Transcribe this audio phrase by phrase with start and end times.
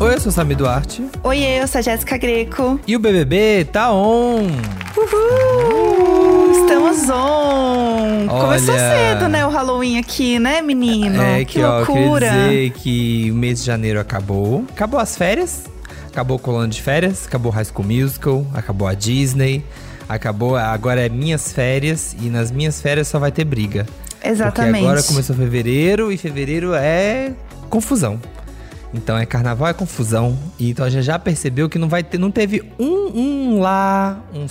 [0.00, 1.04] Oi, eu sou o Sami Duarte.
[1.22, 2.80] Oi, eu sou a Jéssica Greco.
[2.86, 4.46] E o BBB tá on!
[4.96, 6.52] Uhul!
[6.52, 8.26] Estamos on!
[8.26, 8.44] Olha.
[8.44, 11.20] Começou cedo, né, o Halloween aqui, né, menino?
[11.20, 12.30] É que que, ó, eu loucura!
[12.30, 14.64] queria dizer que o mês de janeiro acabou.
[14.70, 15.64] Acabou as férias,
[16.08, 19.62] acabou o colando de férias, acabou High School Musical, acabou a Disney,
[20.08, 20.56] acabou.
[20.56, 23.86] Agora é minhas férias e nas minhas férias só vai ter briga.
[24.24, 24.72] Exatamente.
[24.72, 27.32] Porque agora começou fevereiro e fevereiro é
[27.68, 28.18] confusão.
[28.92, 30.36] Então é carnaval, é confusão.
[30.58, 34.20] E então a gente já percebeu que não vai ter, não teve um, um lá,
[34.34, 34.46] um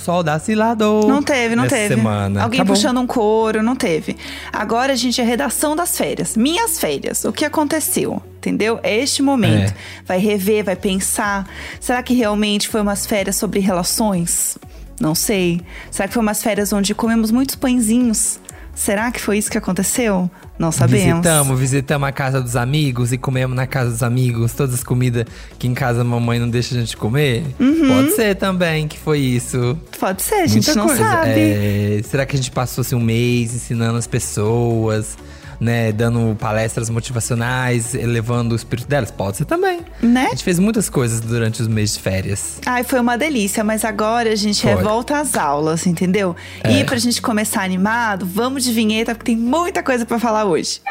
[0.55, 1.07] lá do.
[1.07, 1.95] Não teve, não teve.
[1.95, 2.43] semana.
[2.43, 4.15] Alguém puxando um couro, não teve.
[4.51, 6.37] Agora a gente é redação das férias.
[6.37, 7.25] Minhas férias.
[7.25, 8.21] O que aconteceu?
[8.37, 8.79] Entendeu?
[8.81, 9.71] É este momento.
[9.71, 9.75] É.
[10.05, 11.47] Vai rever, vai pensar.
[11.79, 14.57] Será que realmente foi umas férias sobre relações?
[14.99, 15.61] Não sei.
[15.91, 18.39] Será que foi umas férias onde comemos muitos pãezinhos?
[18.79, 20.31] Será que foi isso que aconteceu?
[20.57, 21.17] Não sabemos.
[21.17, 25.25] Visitamos, visitamos a casa dos amigos e comemos na casa dos amigos todas as comidas
[25.59, 27.43] que em casa a mamãe não deixa a gente comer.
[27.59, 27.89] Uhum.
[27.89, 29.77] Pode ser também que foi isso.
[29.99, 31.03] Pode ser, a gente Muita não coisa.
[31.03, 31.39] sabe.
[31.39, 35.17] É, será que a gente passou assim, um mês ensinando as pessoas,
[35.59, 35.91] né?
[35.91, 39.11] Dando palestras motivacionais, elevando o espírito delas?
[39.11, 39.81] Pode ser também.
[40.01, 40.27] Né?
[40.27, 42.59] A gente fez muitas coisas durante os meses de férias.
[42.65, 44.73] Ai, foi uma delícia, mas agora a gente Foi.
[44.73, 46.35] revolta às aulas, entendeu?
[46.63, 46.71] É.
[46.71, 50.81] E pra gente começar animado, vamos de vinheta, porque tem muita coisa pra falar hoje.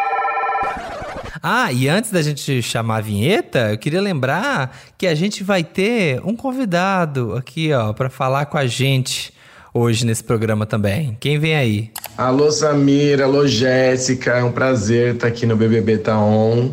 [1.43, 5.63] Ah, e antes da gente chamar a vinheta, eu queria lembrar que a gente vai
[5.63, 9.33] ter um convidado aqui, ó, pra falar com a gente
[9.79, 11.17] hoje nesse programa também.
[11.21, 11.91] Quem vem aí?
[12.17, 16.71] Alô Samir, alô Jéssica, é um prazer estar aqui no BBB Tá On.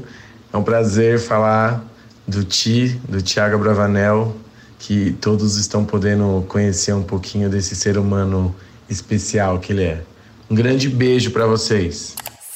[0.51, 1.85] É um prazer falar
[2.27, 4.35] do Ti, do Thiago Bravanel,
[4.79, 8.55] que todos estão podendo conhecer um pouquinho desse ser humano
[8.89, 10.01] especial que ele é.
[10.49, 12.15] Um grande beijo para vocês.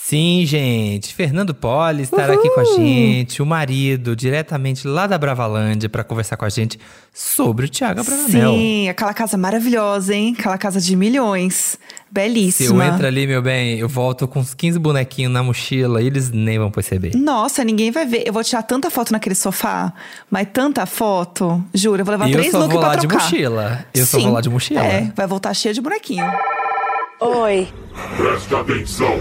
[0.09, 1.13] Sim, gente.
[1.13, 6.35] Fernando Poli estará aqui com a gente, o marido, diretamente lá da Bravalândia, pra conversar
[6.35, 6.79] com a gente
[7.13, 8.53] sobre o Thiago Bravanel.
[8.53, 10.35] Sim, aquela casa maravilhosa, hein?
[10.39, 11.53] Aquela casa de milhões.
[11.53, 11.79] Se eu
[12.11, 12.87] Belíssima.
[12.87, 16.57] entro ali, meu bem, eu volto com uns 15 bonequinhos na mochila e eles nem
[16.57, 17.11] vão perceber.
[17.15, 18.23] Nossa, ninguém vai ver.
[18.25, 19.93] Eu vou tirar tanta foto naquele sofá,
[20.27, 21.63] mas tanta foto.
[21.71, 23.23] Juro, eu vou levar E eu três só looks vou pra lá de trocar.
[23.25, 23.85] mochila.
[23.93, 24.23] Eu só Sim.
[24.23, 24.83] vou lá de mochila.
[24.83, 26.25] É, vai voltar cheia de bonequinho.
[27.21, 27.67] Oi.
[28.15, 29.19] Presta atenção.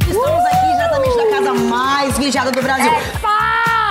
[0.00, 2.90] Estamos aqui diretamente da casa mais vigiada do Brasil.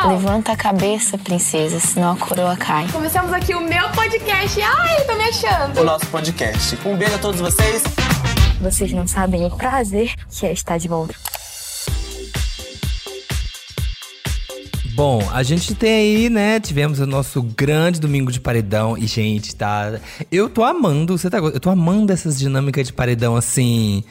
[0.07, 2.88] Levanta a cabeça, princesa, senão a coroa cai.
[2.91, 4.59] Começamos aqui o meu podcast.
[4.59, 5.81] Ai, tô me achando.
[5.81, 6.79] o nosso podcast.
[6.84, 7.84] Um beijo a todos vocês.
[8.59, 11.13] Vocês não sabem o prazer que é estar de volta.
[14.96, 16.59] Bom, a gente tem aí, né?
[16.59, 18.96] Tivemos o nosso grande domingo de paredão.
[18.96, 20.00] E, gente, tá.
[20.31, 24.04] Eu tô amando, você tá Eu tô amando essas dinâmicas de paredão assim.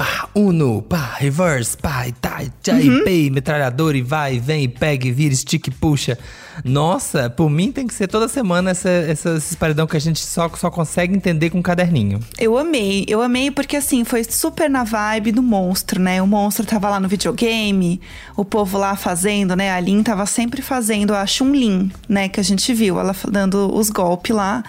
[0.00, 2.80] Pá, uno, pá, reverse, pá, e tá, tchá, Uhum.
[3.00, 6.18] e pei, metralhador, e vai, vem, e pega, e vira, estica e puxa.
[6.64, 10.18] Nossa, por mim tem que ser toda semana essa, essa- esses paredão que a gente
[10.20, 12.18] só, só consegue entender com um caderninho.
[12.38, 16.22] Eu amei, eu amei porque assim, foi super na vibe do monstro, né?
[16.22, 18.00] O monstro tava lá no videogame,
[18.34, 19.70] o povo lá fazendo, né?
[19.70, 22.26] A Lin tava sempre fazendo a Chun-Lin, né?
[22.26, 24.64] Que a gente viu, ela dando os golpes lá.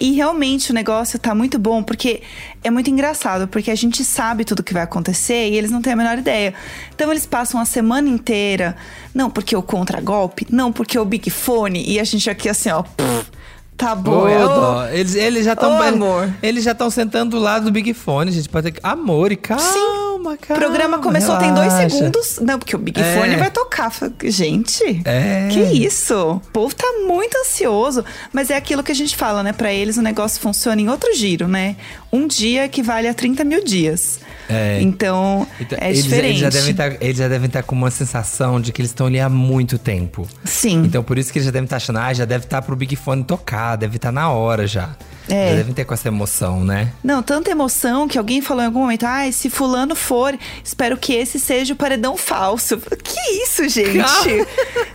[0.00, 2.22] E realmente o negócio tá muito bom, porque
[2.62, 5.92] é muito engraçado, porque a gente sabe tudo que vai acontecer e eles não têm
[5.92, 6.54] a menor ideia.
[6.94, 8.76] Então eles passam a semana inteira,
[9.14, 12.82] não porque o contra-golpe, não porque o Big Fone, e a gente aqui assim, ó.
[12.82, 13.30] pff,
[13.76, 14.26] tá bom.
[14.26, 14.86] Dó.
[14.88, 15.78] Eles, eles já estão.
[15.78, 16.30] Ô, amor.
[16.42, 18.48] Eles já estão sentando do lado do Big Fone, gente.
[18.48, 18.80] Pode ter.
[18.82, 20.05] Amor, e calma, O
[20.36, 20.62] calma.
[20.64, 21.90] programa começou tem dois relaxa.
[21.96, 22.38] segundos.
[22.40, 23.14] Não, porque o Big É.
[23.14, 23.92] Fone vai tocar.
[24.24, 25.48] Gente, É.
[25.52, 26.14] que isso?
[26.14, 28.04] O povo tá muito ansioso.
[28.32, 29.52] Mas é aquilo que a gente fala, né?
[29.52, 31.76] Pra eles o negócio funciona em outro giro, né?
[32.12, 34.20] Um dia equivale a 30 mil dias.
[34.48, 34.78] É.
[34.80, 36.26] Então, Então, é eles, diferente.
[36.28, 39.06] Eles já, devem estar, eles já devem estar com uma sensação de que eles estão
[39.08, 40.26] ali há muito tempo.
[40.44, 40.84] Sim.
[40.84, 42.94] Então por isso que eles já devem estar achando, ah, já deve estar pro Big
[42.96, 44.90] Fone tocar, deve estar na hora já.
[45.28, 45.50] É.
[45.50, 46.92] Já devem ter com essa emoção, né?
[47.02, 50.15] Não, tanta emoção que alguém falou em algum momento, ai, se fulano for,
[50.64, 52.78] espero que esse seja o paredão falso.
[53.02, 53.96] Que isso, gente?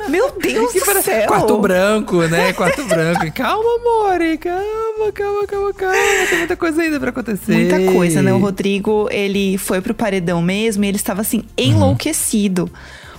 [0.10, 1.28] Meu Deus do pare- céu!
[1.28, 2.54] Quarto branco, né?
[2.54, 3.32] Quarto branco.
[3.34, 5.96] Calma, amor, calma, calma, calma, calma.
[6.30, 7.52] Tem muita coisa ainda pra acontecer.
[7.54, 8.34] Muita coisa, né?
[8.34, 12.72] O Rodrigo, ele foi pro paredão mesmo e ele estava assim, enlouquecido.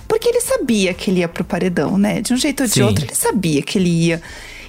[0.07, 2.21] Porque ele sabia que ele ia pro paredão, né?
[2.21, 2.81] De um jeito ou de Sim.
[2.83, 4.21] outro, ele sabia que ele ia.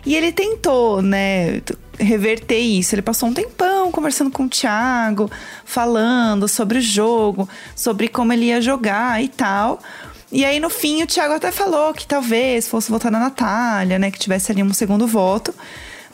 [0.07, 1.63] E ele tentou, né,
[1.99, 2.95] reverter isso.
[2.95, 5.31] Ele passou um tempão conversando com o Thiago,
[5.65, 9.81] falando sobre o jogo, sobre como ele ia jogar e tal.
[10.33, 14.11] E aí, no fim, o Thiago até falou que talvez fosse votar na Natália, né?
[14.11, 15.55] Que tivesse ali um segundo voto.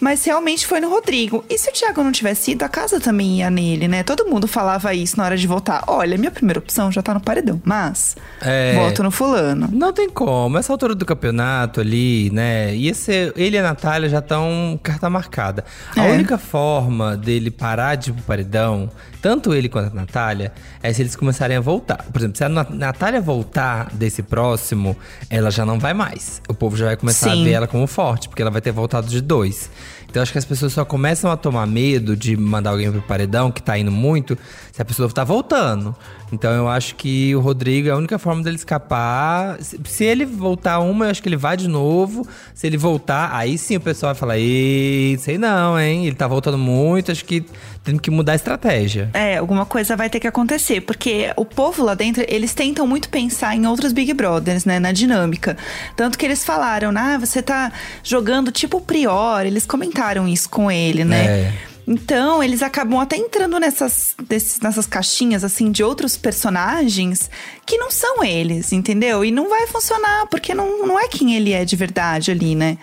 [0.01, 1.45] Mas realmente foi no Rodrigo.
[1.49, 4.03] E se o Thiago não tivesse ido, a casa também ia nele, né?
[4.03, 5.85] Todo mundo falava isso na hora de votar.
[5.87, 8.75] Olha, minha primeira opção já tá no paredão, mas É.
[8.75, 9.69] voto no fulano.
[9.71, 10.57] Não tem como.
[10.59, 12.75] Essa altura do campeonato ali, né?
[12.75, 13.33] Ia ser.
[13.37, 15.65] Ele e a Natália já estão carta marcada.
[15.97, 16.13] A É.
[16.13, 18.89] única forma dele parar de ir pro paredão,
[19.21, 20.53] tanto ele quanto a Natália,
[20.83, 22.05] é se eles começarem a voltar.
[22.13, 24.97] Por exemplo, se a Na- Natália voltar desse próximo,
[25.29, 26.41] ela já não vai mais.
[26.49, 27.41] O povo já vai começar Sim.
[27.43, 29.71] a ver ela como forte, porque ela vai ter voltado de dois.
[30.09, 33.49] Então acho que as pessoas só começam a tomar medo de mandar alguém pro paredão,
[33.53, 34.37] que tá indo muito,
[34.73, 35.95] se a pessoa tá voltando.
[36.33, 39.57] Então eu acho que o Rodrigo é a única forma dele escapar.
[39.63, 42.27] Se, se ele voltar uma, eu acho que ele vai de novo.
[42.53, 46.07] Se ele voltar, aí sim o pessoal vai falar: Ei, sei não, hein?
[46.07, 47.45] Ele tá voltando muito, acho que
[47.83, 49.11] tem que mudar a estratégia.
[49.15, 53.09] É, alguma coisa vai ter que acontecer, porque o povo lá dentro, eles tentam muito
[53.09, 55.57] pensar em outros Big Brothers, né, na dinâmica.
[55.97, 57.73] Tanto que eles falaram, ah, você tá
[58.03, 61.25] jogando tipo o Prior, eles comentaram isso com ele, né?
[61.25, 61.53] É.
[61.93, 67.29] Então, eles acabam até entrando nessas, desses- nessas caixinhas, assim, de outros personagens
[67.67, 69.25] que não são eles, entendeu?
[69.25, 72.79] E não vai funcionar, porque não, não é quem ele é de verdade ali, né?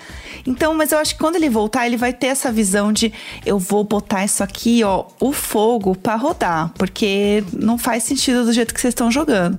[0.45, 3.13] Então, mas eu acho que quando ele voltar, ele vai ter essa visão de
[3.45, 8.51] eu vou botar isso aqui, ó, o fogo pra rodar, porque não faz sentido do
[8.51, 9.57] jeito que vocês estão jogando.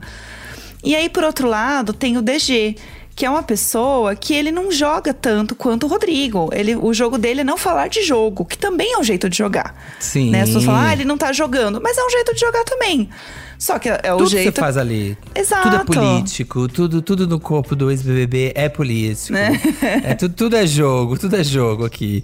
[0.85, 2.77] E aí, por outro lado, tem o DG,
[3.19, 6.51] que é uma pessoa que ele não joga tanto quanto o Rodrigo.
[6.53, 9.37] Ele, o jogo dele é não falar de jogo, que também é um jeito de
[9.37, 9.75] jogar.
[9.99, 10.31] Sim.
[10.31, 10.43] Né?
[10.43, 11.81] As pessoas falam, ah, ele não tá jogando.
[11.83, 13.11] Mas é um jeito de jogar também.
[13.59, 14.51] Só que é o tudo jeito.
[14.53, 15.19] que você faz ali.
[15.35, 15.63] Exato.
[15.65, 19.37] Tudo é político, tudo, tudo no corpo do ex-BBB é político.
[19.37, 22.23] É, tudo, tudo é jogo, tudo é jogo aqui.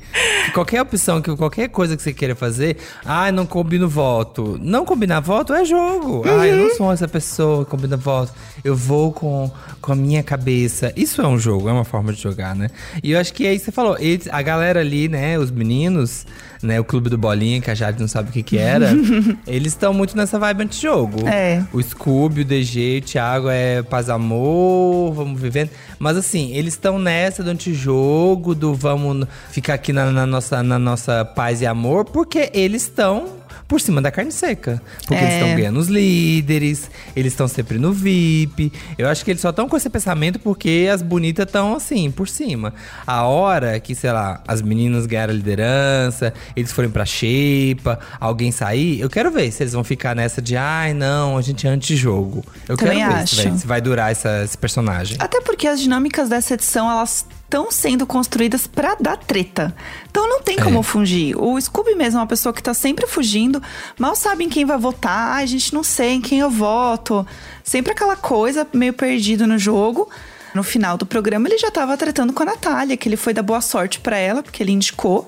[0.52, 4.58] Qualquer opção, que qualquer coisa que você queira fazer, ah, não combino voto.
[4.62, 6.22] Não combinar voto é jogo.
[6.24, 6.68] Ah, eu Uhum.
[6.68, 8.32] não sou essa pessoa que combina voto.
[8.62, 9.50] Eu vou com,
[9.80, 10.92] com a minha cabeça.
[10.94, 12.68] Isso é um jogo, é uma forma de jogar, né?
[13.02, 13.96] E eu acho que é isso que você falou.
[13.98, 16.24] Eles, a galera ali, né, os meninos,
[16.62, 18.90] né, o clube do Bolinha, que a Jade não sabe o que que era,
[19.46, 21.23] eles estão muito nessa vibe anti-jogo.
[21.28, 21.62] É.
[21.72, 25.70] O Scooby, o DG, o Thiago é paz amor, vamos vivendo.
[25.98, 30.78] Mas assim, eles estão nessa do antijogo, do vamos ficar aqui na, na nossa, na
[30.78, 34.80] nossa paz e amor, porque eles estão por cima da carne seca.
[34.98, 35.40] Porque eles É.
[35.40, 38.72] estão ganhando os líderes, eles estão sempre no VIP.
[38.98, 42.28] Eu acho que eles só estão com esse pensamento porque as bonitas estão assim, por
[42.28, 42.72] cima.
[43.06, 48.52] A hora que, sei lá, as meninas ganharam a liderança, eles forem pra Xepa, alguém
[48.52, 51.70] sair, eu quero ver se eles vão ficar nessa de ai, não, a gente é
[51.70, 52.44] antijogo.
[52.68, 53.36] Eu Também quero ver acho.
[53.36, 55.16] se vai, se vai durar essa- esse personagem.
[55.20, 59.74] Até porque as dinâmicas dessa edição, elas estão sendo construídas pra dar treta.
[60.10, 60.82] Então não tem como É.
[60.82, 61.36] fugir.
[61.36, 63.62] O Scooby mesmo é uma pessoa que tá sempre fugindo,
[63.98, 67.26] mal sabe em quem vai votar, a gente não sei em quem eu voto.
[67.62, 70.08] Sempre aquela coisa meio perdido no jogo.
[70.54, 73.42] No final do programa, ele já tava tretando com a Natália, que ele foi dar
[73.42, 75.26] boa sorte pra ela, porque ele indicou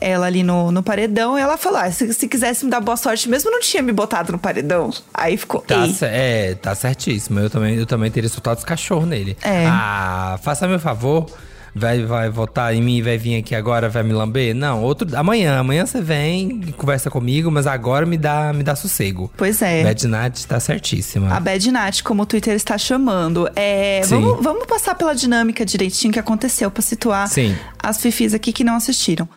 [0.00, 1.38] ela ali no, no paredão.
[1.38, 3.92] E ela falou: ah, se, se quisesse me dar boa sorte mesmo, não tinha me
[3.92, 4.90] botado no paredão.
[5.12, 5.60] Aí ficou.
[5.60, 7.40] Tá, é, tá certíssimo.
[7.40, 9.36] Eu também, eu também teria soltado os cachorros nele.
[9.42, 9.66] É.
[9.66, 11.26] Ah, faça meu favor.
[11.74, 14.54] Vai, vai votar em mim vai vir aqui agora, vai me lamber?
[14.54, 15.08] Não, outro.
[15.16, 19.30] Amanhã, amanhã você vem e conversa comigo, mas agora me dá, me dá sossego.
[19.36, 19.82] Pois é.
[19.82, 21.34] Bad Nat tá certíssima.
[21.34, 23.48] A Bad Nat, como o Twitter está chamando.
[23.56, 27.56] É, vamos, vamos passar pela dinâmica direitinho que aconteceu pra situar Sim.
[27.78, 29.28] as fifis aqui que não assistiram.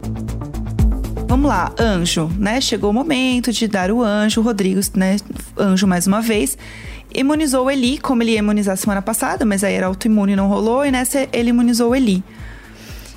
[1.28, 2.62] Vamos lá, anjo, né?
[2.62, 5.18] Chegou o momento de dar o anjo, o Rodrigo, né?
[5.58, 6.58] Anjo mais uma vez.
[7.16, 10.50] Imunizou o Eli, como ele ia imunizar semana passada, mas aí era autoimune e não
[10.50, 12.22] rolou, e nessa ele imunizou o Eli.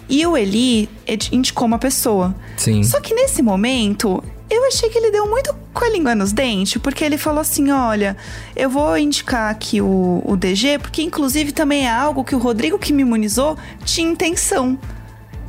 [0.09, 0.89] E o Eli
[1.33, 2.35] indicou uma pessoa.
[2.57, 2.83] Sim.
[2.85, 6.81] Só que nesse momento, eu achei que ele deu muito com a língua nos dentes,
[6.81, 8.17] porque ele falou assim: olha,
[8.57, 12.79] eu vou indicar aqui o, o DG, porque inclusive também é algo que o Rodrigo
[12.79, 14.79] que me imunizou tinha intenção.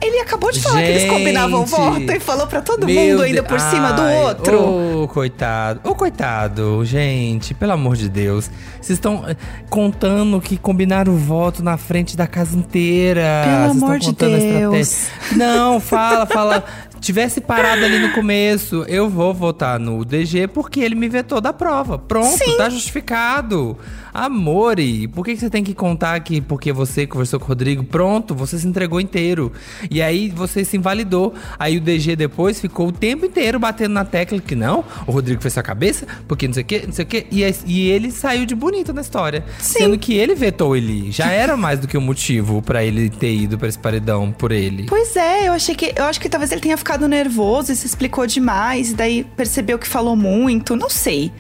[0.02, 1.12] Ele acabou de falar que eles Gente!
[1.14, 5.04] combinavam voto e falou pra todo mundo ainda por cima do outro.
[5.04, 5.82] Ô, coitado.
[5.84, 8.50] Ô, coitado, gente, pelo amor de Deus.
[8.82, 9.36] Vocês estão eh,
[9.70, 13.44] contando que combinaram o voto na frente da casa inteira.
[13.44, 14.88] Pelo amor de Deus.
[14.88, 15.36] estratégia.
[15.36, 16.64] Não, fala, fala.
[17.02, 21.54] Tivesse parado ali no começo, eu vou votar no DG porque ele me vetou da
[21.54, 21.98] prova.
[21.98, 22.58] Pronto, Sim.
[22.58, 23.78] tá justificado.
[24.14, 27.84] Amore, por que que você tem que contar que porque você conversou com o Rodrigo?
[27.84, 29.52] Pronto, você se entregou inteiro.
[29.90, 31.34] E aí você se invalidou.
[31.58, 35.42] Aí o DG depois ficou o tempo inteiro batendo na tecla que não, o Rodrigo
[35.42, 37.28] fez sua cabeça, porque não sei o que, não sei o que.
[37.32, 39.44] E, e ele saiu de bonito na história.
[39.60, 39.80] Sim.
[39.80, 41.12] Sendo que ele vetou ele.
[41.12, 44.52] Já era mais do que um motivo pra ele ter ido pra esse paredão por
[44.52, 44.86] ele.
[44.88, 45.94] Pois é, eu achei que.
[45.96, 49.78] Eu acho que talvez ele tenha ficado nervoso e se explicou demais, e daí percebeu
[49.78, 50.76] que falou muito.
[50.76, 51.32] Não sei.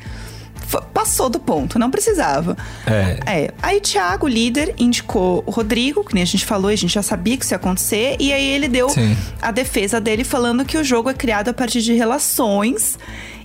[0.94, 2.56] Passou do ponto, não precisava.
[2.86, 3.20] É.
[3.26, 3.54] É.
[3.62, 7.02] Aí Thiago, líder, indicou o Rodrigo, que nem a gente falou, e a gente já
[7.02, 8.16] sabia que isso ia acontecer.
[8.20, 9.16] E aí ele deu Sim.
[9.42, 12.98] a defesa dele falando que o jogo é criado a partir de relações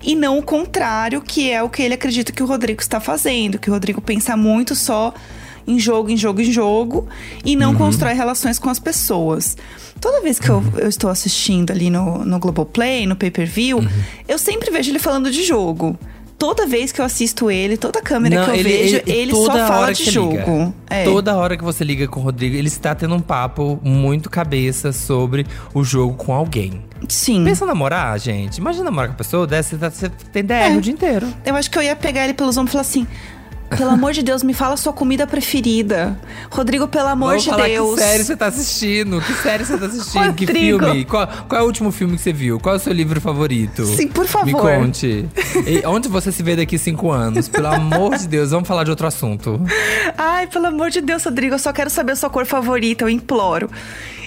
[0.02, 3.59] e não o contrário, que é o que ele acredita que o Rodrigo está fazendo.
[3.59, 5.14] Que o Rodrigo pensa muito só
[5.66, 7.09] em jogo, em jogo, em jogo
[7.45, 9.57] e não constrói relações com as pessoas.
[10.00, 13.81] Toda vez que eu, eu estou assistindo ali no, no Globoplay, no pay-per-view,
[14.28, 15.99] eu sempre vejo ele falando de jogo.
[16.44, 19.92] Toda vez que eu assisto ele, toda câmera que eu vejo, ele, só toda fala
[19.94, 20.74] de jogo.
[20.90, 21.04] É.
[21.04, 24.92] Toda hora que você liga com o Rodrigo, ele está tendo um papo muito cabeça
[24.92, 26.82] sobre o jogo com alguém.
[27.08, 27.44] Sim.
[27.44, 28.58] Pensa namorar, gente.
[28.58, 30.76] Imagina namorar com a pessoa dessa, você, tá- você tem DR É.
[30.76, 31.26] o dia inteiro.
[31.46, 33.06] Eu acho que eu ia pegar ele pelos ombros e falar assim:
[33.76, 36.18] pelo amor de Deus, me fala a sua comida preferida.
[36.50, 37.94] Rodrigo, pelo amor Vamos de Deus.
[37.94, 40.85] que série você tá assistindo, que série você tá assistindo, que Rodrigo.
[40.85, 43.21] filme, qual, qual é o último filme que você viu, qual é o seu livro
[43.21, 43.85] favorito?
[43.87, 44.47] Sim, por favor.
[44.47, 45.28] Me conte.
[45.66, 47.49] E onde você se vê daqui cinco anos?
[47.49, 49.61] Pelo amor de Deus, vamos falar de outro assunto.
[50.16, 53.09] Ai, pelo amor de Deus, Rodrigo, eu só quero saber a sua cor favorita, eu
[53.09, 53.71] imploro.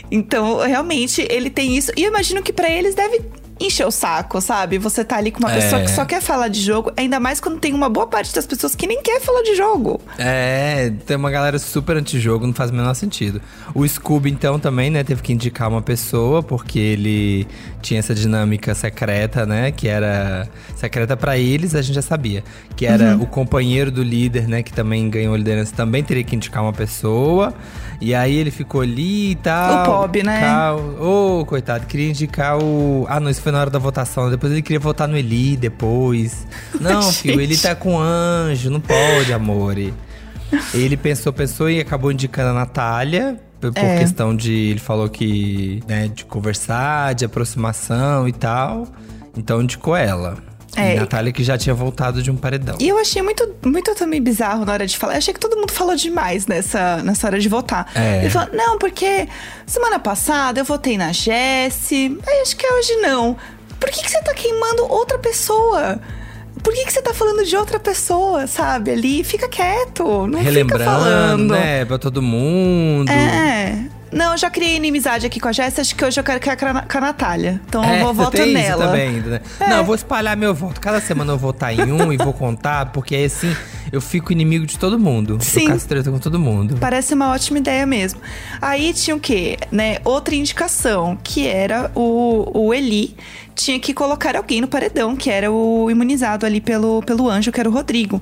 [0.10, 1.92] Então, realmente, ele tem isso.
[1.98, 3.22] E eu imagino que pra eles deve
[3.60, 4.78] encher o saco, sabe?
[4.78, 5.56] Você tá ali com uma É.
[5.62, 8.46] pessoa que só quer falar de jogo, ainda mais quando tem uma boa parte das
[8.46, 10.00] pessoas que nem quer falar de jogo.
[10.18, 13.42] É, tem uma galera super anti-jogo, não faz o menor sentido.
[13.74, 17.48] O Scooby, então, também, né, teve que indicar uma pessoa, porque ele
[17.82, 22.44] tinha essa dinâmica secreta, né, que era secreta pra eles, a gente já sabia.
[22.76, 23.24] Que era Uhum.
[23.24, 26.74] o companheiro do líder, né, que também ganhou a liderança, também teria que indicar uma
[26.74, 27.54] pessoa.
[28.00, 29.82] E aí ele ficou ali e tal.
[29.82, 30.44] O Bob, né?
[31.00, 33.06] Ô, coitado, queria indicar o.
[33.10, 34.30] Ah, não, isso foi na hora da votação.
[34.30, 36.46] Depois ele queria votar no Eli depois.
[36.80, 39.94] Não, filho, ele tá com anjo, não pode, amore.
[40.74, 43.40] Ele pensou, pensou e acabou indicando a Natália.
[43.60, 43.98] Por por É.
[43.98, 44.54] questão de.
[44.54, 45.82] Ele falou que.
[45.88, 48.88] Né, de conversar, de aproximação e tal.
[49.36, 50.38] Então indicou ela.
[50.78, 50.94] É.
[50.96, 52.78] E Natália que já tinha voltado de um paredão.
[52.80, 55.14] E eu achei muito, muito também bizarro na hora de falar.
[55.14, 57.92] Eu achei que todo mundo falou demais nessa, nessa hora de votar.
[57.96, 58.20] É.
[58.20, 59.28] Ele falou, não, porque
[59.66, 63.36] semana passada eu votei na Jessie, aí acho que hoje não.
[63.80, 66.00] Por que, que você tá queimando outra pessoa?
[66.64, 68.92] Por que, que você tá falando de outra pessoa, sabe?
[68.92, 71.52] Ali, fica quieto, não fica Relembrando, falando.
[71.54, 73.10] né, pra todo mundo.
[73.12, 73.86] É.
[74.12, 76.50] Não, eu já criei inimizade aqui com a Jessie, acho que hoje eu quero que
[76.50, 77.62] é com a Natália.
[77.68, 78.88] Então eu vou votar nela.
[78.88, 79.42] Também, né?
[79.60, 80.80] Não, eu vou espalhar meu voto.
[80.80, 83.56] Cada semana eu vou votar em um e vou contar, porque aí assim
[83.92, 85.38] eu fico inimigo de todo mundo.
[85.42, 85.70] Sim.
[85.70, 86.78] Eu treta com todo mundo.
[86.80, 88.20] Parece uma ótima ideia mesmo.
[88.62, 89.58] Aí tinha o quê?
[89.72, 89.98] Né?
[90.04, 93.16] Outra indicação, que era o, o Eli.
[93.58, 97.60] Tinha que colocar alguém no paredão, que era o imunizado ali pelo, pelo anjo, que
[97.60, 98.22] era o Rodrigo.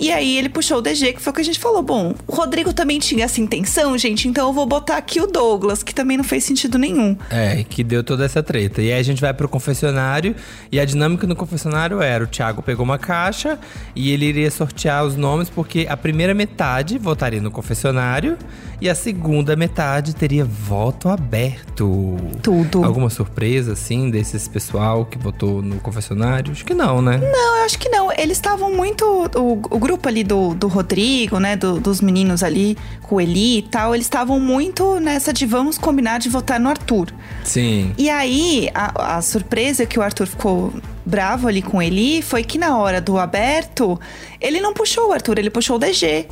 [0.00, 1.82] E aí ele puxou o DG, que foi o que a gente falou.
[1.82, 5.82] Bom, o Rodrigo também tinha essa intenção, gente, então eu vou botar aqui o Douglas,
[5.82, 7.14] que também não fez sentido nenhum.
[7.28, 8.80] É, que deu toda essa treta.
[8.80, 10.34] E aí a gente vai pro confessionário
[10.72, 13.58] e a dinâmica no confessionário era: o Thiago pegou uma caixa
[13.94, 18.38] e ele iria sortear os nomes, porque a primeira metade votaria no confessionário
[18.80, 22.16] e a segunda metade teria voto aberto.
[22.42, 22.82] Tudo.
[22.82, 26.52] Alguma surpresa, assim, desses pessoal que votou no confessionário?
[26.52, 27.18] Acho que não, né?
[27.18, 28.10] Não, eu acho que não.
[28.12, 29.04] Eles estavam muito.
[29.34, 31.56] O, o grupo ali do, do Rodrigo, né?
[31.56, 35.76] do- dos meninos ali, com o Eli e tal, eles estavam muito nessa de vamos
[35.76, 37.08] combinar de votar no Arthur.
[37.44, 37.92] Sim.
[37.98, 40.72] E aí, a, a surpresa que o Arthur ficou
[41.04, 43.98] bravo ali com ele foi que na hora do aberto,
[44.40, 46.26] ele não puxou o Arthur, ele puxou o DG.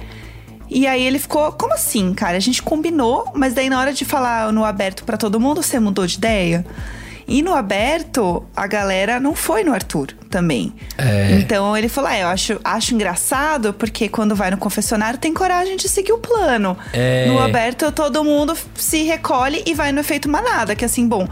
[0.71, 2.37] E aí ele ficou, como assim, cara?
[2.37, 5.81] A gente combinou, mas daí na hora de falar no aberto pra todo mundo, você
[5.81, 6.65] mudou de ideia?
[7.29, 10.73] E no aberto, a galera não foi no Arthur também.
[10.97, 11.33] É.
[11.33, 15.77] Então ele falou: ah, eu acho, acho engraçado, porque quando vai no confessionário tem coragem
[15.77, 16.77] de seguir o plano.
[16.93, 17.27] É.
[17.27, 20.75] No aberto, todo mundo se recolhe e vai no efeito manada.
[20.75, 21.29] Que assim, bom,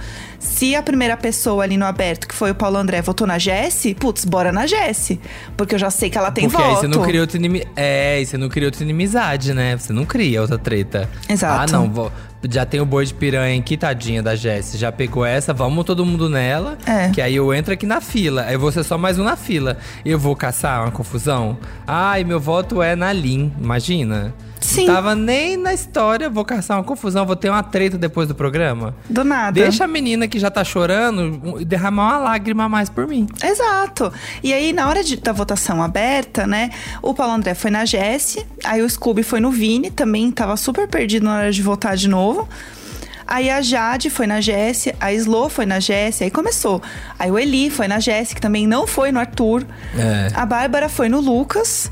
[0.46, 3.94] se a primeira pessoa ali no aberto, que foi o Paulo André, votou na Jessie,
[3.94, 5.20] putz, bora na Jessie.
[5.56, 6.74] Porque eu já sei que ela tem Porque voto.
[6.76, 7.72] aí você não cria outra inimizade.
[7.76, 9.76] É, você não cria outra inimizade, né?
[9.76, 11.08] Você não cria outra treta.
[11.28, 11.74] Exato.
[11.74, 12.12] Ah, não, vou-
[12.48, 14.78] já tem o boi de piranha aqui, tadinha da Jessie.
[14.78, 16.78] Já pegou essa, vamos todo mundo nela.
[16.86, 17.08] É.
[17.10, 18.42] Que aí eu entro aqui na fila.
[18.42, 19.76] Aí ser só mais um na fila.
[20.04, 21.58] Eu vou caçar uma confusão?
[21.86, 24.32] Ai, meu voto é na Lin, imagina.
[24.60, 24.86] Sim.
[24.86, 28.94] Tava nem na história, vou caçar uma confusão, vou ter uma treta depois do programa.
[29.08, 29.60] Do nada.
[29.60, 33.26] Deixa a menina que já tá chorando derramar uma lágrima a mais por mim.
[33.44, 34.12] Exato.
[34.42, 36.70] E aí, na hora de- da votação aberta, né?
[37.02, 40.88] O Paulo André foi na Jessie, aí o Scooby foi no Vini, também tava super
[40.88, 42.48] perdido na hora de votar de novo.
[43.28, 46.80] Aí a Jade foi na Jessie, a Slo foi na Jessie, aí começou.
[47.18, 49.66] Aí o Eli foi na Jessie, que também não foi no Arthur.
[49.98, 50.28] É.
[50.32, 51.90] A Bárbara foi no Lucas.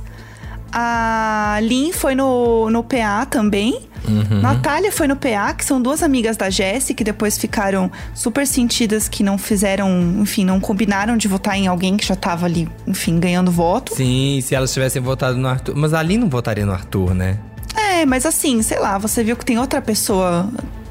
[0.77, 3.81] A Lin foi no, no PA também.
[4.09, 4.41] Uhum.
[4.41, 9.09] Natália foi no PA, que são duas amigas da Jessie, que depois ficaram super sentidas
[9.09, 9.89] que não fizeram,
[10.21, 13.95] enfim, não combinaram de votar em alguém que já tava ali, enfim, ganhando voto.
[13.95, 15.77] Sim, se elas tivessem votado no Arthur.
[15.77, 17.39] Mas ali não votaria no Arthur, né?
[17.77, 20.49] É, mas assim, sei lá, você viu que tem outra pessoa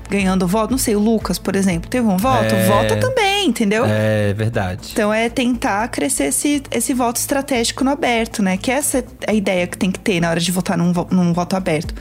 [0.10, 2.54] ganhando voto, não sei, o Lucas, por exemplo, teve um voto?
[2.54, 2.66] É.
[2.66, 3.86] Vota também, entendeu?
[3.86, 4.90] É verdade.
[4.92, 8.58] Então é tentar crescer esse, esse voto estratégico no aberto, né?
[8.58, 11.34] Que essa é a ideia que tem que ter na hora de votar num, num
[11.34, 11.94] voto aberto.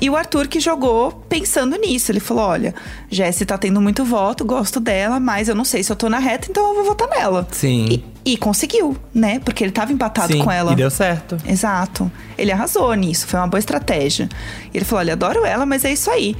[0.00, 2.10] E o Arthur que jogou pensando nisso.
[2.10, 2.74] Ele falou: olha,
[3.10, 6.18] Jessie tá tendo muito voto, gosto dela, mas eu não sei se eu tô na
[6.18, 7.46] reta, então eu vou votar nela.
[7.50, 8.04] Sim.
[8.24, 9.40] E, e conseguiu, né?
[9.40, 10.72] Porque ele tava empatado Sim, com ela.
[10.72, 11.36] E deu certo.
[11.46, 12.10] Exato.
[12.36, 14.28] Ele arrasou nisso, foi uma boa estratégia.
[14.72, 16.36] E ele falou: olha, adoro ela, mas é isso aí.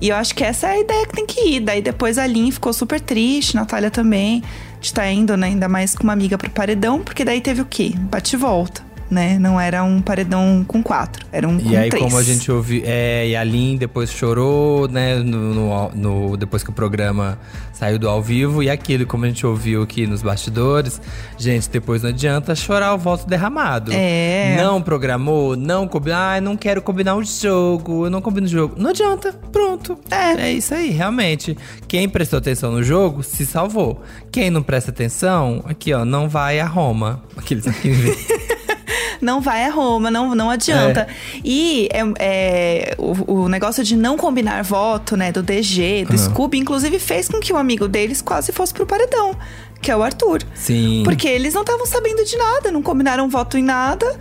[0.00, 1.60] E eu acho que essa é a ideia que tem que ir.
[1.60, 4.42] Daí depois a Lin ficou super triste, Natália também,
[4.80, 5.48] de estar indo, né?
[5.48, 7.92] Ainda mais com uma amiga pro paredão, porque daí teve o quê?
[7.96, 9.38] Bate volta, né?
[9.38, 12.02] Não era um paredão com quatro, era um com E aí, três.
[12.04, 12.82] como a gente ouviu.
[12.84, 15.16] É, e a Lin depois chorou, né?
[15.16, 17.38] No, no- no- depois que o programa
[17.72, 18.62] saiu do ao vivo.
[18.62, 21.00] E aquilo, como a gente ouviu aqui nos bastidores.
[21.36, 23.92] Gente, depois não adianta chorar o voto derramado.
[23.94, 24.56] É.
[24.60, 26.18] Não programou, não combinou.
[26.18, 28.74] Ai, não quero combinar o jogo, eu não combino o jogo.
[28.76, 29.98] Não adianta, pronto.
[30.10, 30.48] É.
[30.48, 31.56] É isso aí, realmente.
[31.86, 34.02] Quem prestou atenção no jogo se salvou.
[34.32, 37.22] Quem não presta atenção, aqui ó, não vai a Roma.
[37.36, 37.92] Aqueles aqui.
[39.20, 41.06] Não vai a Roma, não, não adianta.
[41.44, 46.58] E é, é, o, o negócio de não combinar voto, né, do DG, do Scooby,
[46.58, 49.36] inclusive fez com que um amigo deles quase fosse pro paredão,
[49.80, 50.42] que é o Arthur.
[50.54, 51.02] Sim.
[51.04, 54.16] Porque eles não estavam sabendo de nada, não combinaram voto em nada.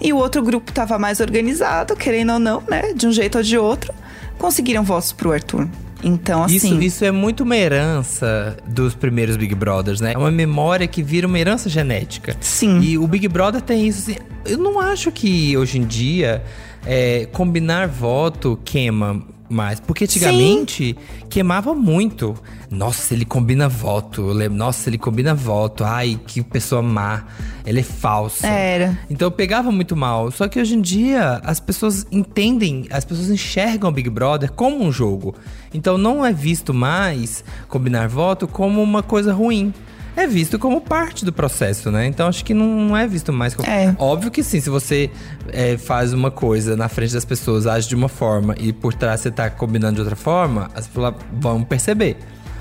[0.00, 2.94] E o outro grupo tava mais organizado, querendo ou não, né?
[2.94, 3.92] De um jeito ou de outro.
[4.38, 5.68] Conseguiram votos pro Arthur.
[6.02, 6.56] Então, assim.
[6.56, 10.12] Isso, isso é muito uma herança dos primeiros Big Brothers, né?
[10.14, 12.36] É uma memória que vira uma herança genética.
[12.40, 12.80] Sim.
[12.80, 14.10] E o Big Brother tem isso.
[14.10, 16.42] Assim, eu não acho que hoje em dia
[16.86, 19.80] é, combinar voto queima mais.
[19.80, 20.96] Porque antigamente
[21.28, 22.34] queimava muito.
[22.70, 24.32] Nossa, ele combina voto.
[24.50, 25.84] Nossa, ele combina voto.
[25.84, 27.24] Ai, que pessoa má.
[27.66, 28.46] Ele é falso.
[28.46, 28.98] Era.
[29.10, 30.30] Então eu pegava muito mal.
[30.30, 34.82] Só que hoje em dia as pessoas entendem, as pessoas enxergam o Big Brother como
[34.84, 35.34] um jogo.
[35.74, 39.74] Então não é visto mais combinar voto como uma coisa ruim.
[40.16, 42.06] É visto como parte do processo, né?
[42.06, 43.68] Então acho que não, não é visto mais como.
[43.68, 43.94] É.
[43.98, 45.10] Óbvio que sim, se você
[45.48, 49.20] é, faz uma coisa na frente das pessoas, age de uma forma e por trás
[49.20, 52.16] você tá combinando de outra forma, as pessoas vão perceber.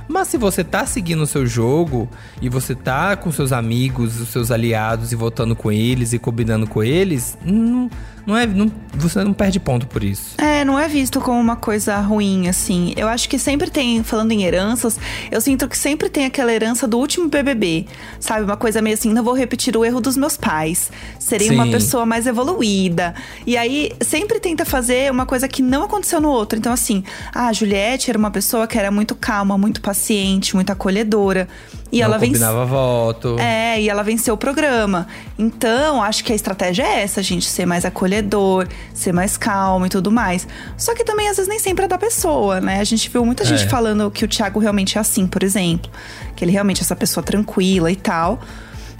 [0.09, 2.09] Mas se você tá seguindo o seu jogo
[2.41, 6.65] e você tá com seus amigos, os seus aliados e votando com eles e combinando
[6.65, 7.87] com eles, não,
[8.25, 10.33] não é, não- você não perde ponto por isso.
[10.39, 12.91] É, não é visto como uma coisa ruim, assim.
[12.97, 14.99] Eu acho que sempre tem, falando em heranças,
[15.31, 17.85] eu sinto que sempre tem aquela herança do último BBB.
[18.19, 18.43] Sabe?
[18.43, 20.91] Uma coisa meio assim, não vou repetir o erro dos meus pais.
[21.19, 21.71] Serei uma Sim.
[21.71, 23.13] pessoa mais evoluída.
[23.45, 26.57] E aí, sempre tenta fazer uma coisa que não aconteceu no outro.
[26.57, 31.47] Então, assim, a Juliette era uma pessoa que era muito calma, muito paciente, muito acolhedora.
[31.91, 33.35] E não ela vence- combinava voto.
[33.39, 35.07] é, e ela venceu o programa.
[35.37, 39.89] Então, acho que a estratégia é essa, gente, ser mais acolhedor, ser mais calmo e
[39.89, 40.47] tudo mais.
[40.77, 42.79] Só que também, às vezes, nem sempre é da pessoa, né?
[42.79, 43.67] A gente viu muita gente É.
[43.69, 45.91] falando que o Thiago realmente é assim, por exemplo.
[46.35, 48.39] Que ele realmente é essa pessoa tranquila e tal.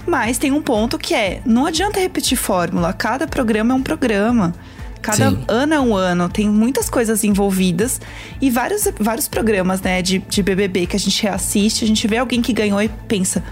[0.06, 2.92] Mas tem um ponto que é: não adianta repetir fórmula.
[2.92, 4.52] Cada programa é um programa.
[5.02, 5.44] Cada Sim.
[5.48, 8.00] ano é um ano, tem muitas coisas envolvidas
[8.40, 12.18] e vários, vários programas, né, de, de BBB que a gente reassiste, a gente vê
[12.18, 13.42] alguém que ganhou e pensa.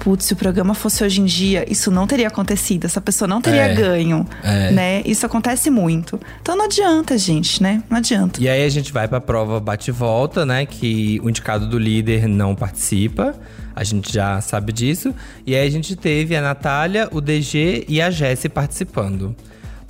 [0.00, 3.40] Putz, se o programa fosse hoje em dia, isso não teria acontecido, essa pessoa não
[3.40, 3.74] teria É.
[3.74, 4.70] ganho, É.
[4.70, 5.02] né?
[5.06, 6.20] Isso acontece muito.
[6.42, 7.82] Então não adianta, gente, né?
[7.88, 8.40] Não adianta.
[8.40, 10.66] E aí a gente vai pra prova bate e volta, né?
[10.66, 13.34] Que o indicado do líder não participa.
[13.74, 15.14] A gente já sabe disso.
[15.46, 19.34] E aí a gente teve a Natália, o DG e a Jessie participando.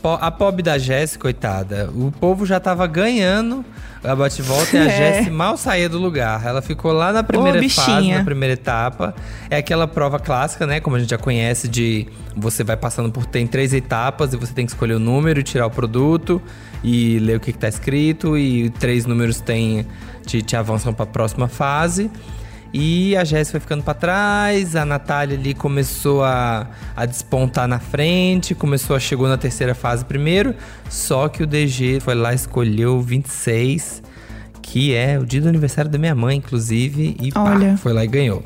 [0.02, 3.64] A pobre da Jessie, coitada, o povo já tava ganhando
[4.04, 5.14] a bate e volta e a É.
[5.14, 6.46] Jessie mal saía do lugar.
[6.46, 8.18] Ela ficou lá na primeira fase, bichinha.
[8.18, 9.14] na primeira etapa.
[9.50, 10.78] É aquela prova clássica, né?
[10.78, 12.06] Como a gente já conhece, de
[12.37, 13.26] você vai passando por.
[13.26, 16.40] Tem três etapas e você tem que escolher o número, tirar o produto
[16.85, 18.38] e ler o que, que tá escrito.
[18.38, 19.87] E três números tem,
[20.24, 22.11] te, te avançam para a próxima fase.
[22.78, 27.78] E a Jéssica foi ficando para trás, a Natália ali começou a, a despontar na
[27.78, 30.54] frente, começou a chegou na terceira fase primeiro,
[30.90, 34.02] só que o DG foi lá escolheu o 26,
[34.60, 37.78] que é o dia do aniversário da minha mãe, inclusive, e pá, Olha.
[37.78, 38.44] foi lá e ganhou.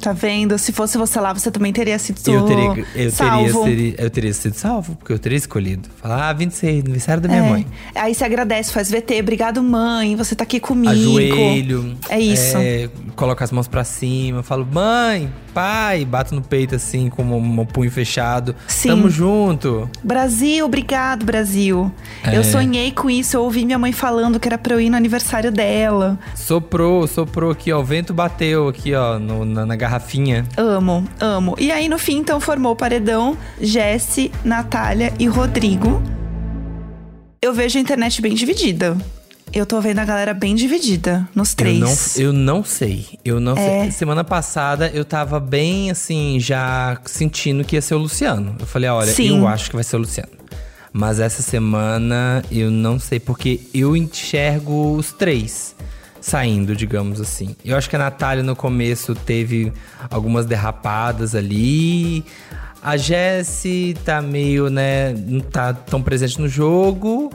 [0.00, 0.56] Tá vendo?
[0.58, 3.64] Se fosse você lá, você também teria sido Eu teria, eu, teria, salvo.
[3.64, 5.88] seria- eu teria sido salvo, porque eu teria escolhido.
[6.00, 7.50] Falar, ah, 26, aniversário da minha É.
[7.50, 7.66] mãe.
[7.94, 10.90] Aí você agradece, faz VT, obrigado mãe, você tá aqui comigo.
[10.92, 11.96] Ajoelho.
[12.08, 12.56] É isso.
[12.56, 17.60] é, coloco as mãos pra cima, falo, mãe, pai, bato no peito assim, com um,
[17.60, 18.54] um punho fechado.
[18.68, 18.90] Sim.
[18.90, 19.90] Tamo junto.
[20.04, 21.90] Brasil, obrigado, Brasil.
[22.22, 22.36] É.
[22.36, 24.96] Eu sonhei com isso, eu ouvi minha mãe falando que era pra eu ir no
[24.96, 26.16] aniversário dela.
[26.36, 27.80] Soprou, soprou aqui, ó.
[27.80, 30.46] O vento bateu aqui, ó, no- na, na garrafinha.
[30.56, 31.56] Amo, amo.
[31.58, 36.00] E aí, no fim, então, formou o paredão Jesse, Natália e Rodrigo.
[37.42, 38.96] Eu vejo a internet bem dividida.
[39.52, 42.16] Eu tô vendo a galera bem dividida nos três.
[42.18, 43.06] Eu não, eu não sei.
[43.24, 43.82] Eu não É.
[43.82, 43.90] sei.
[43.92, 48.54] Semana passada eu tava bem assim, já sentindo que ia ser o Luciano.
[48.58, 49.38] Eu falei, olha, Sim.
[49.38, 50.30] eu acho que vai ser o Luciano.
[50.92, 55.74] Mas essa semana eu não sei, porque eu enxergo os três
[56.20, 57.56] saindo, digamos assim.
[57.64, 59.72] Eu acho que a Natália no começo teve
[60.10, 62.24] algumas derrapadas ali.
[62.82, 67.32] A Jessie tá meio, né, não tá tão presente no jogo.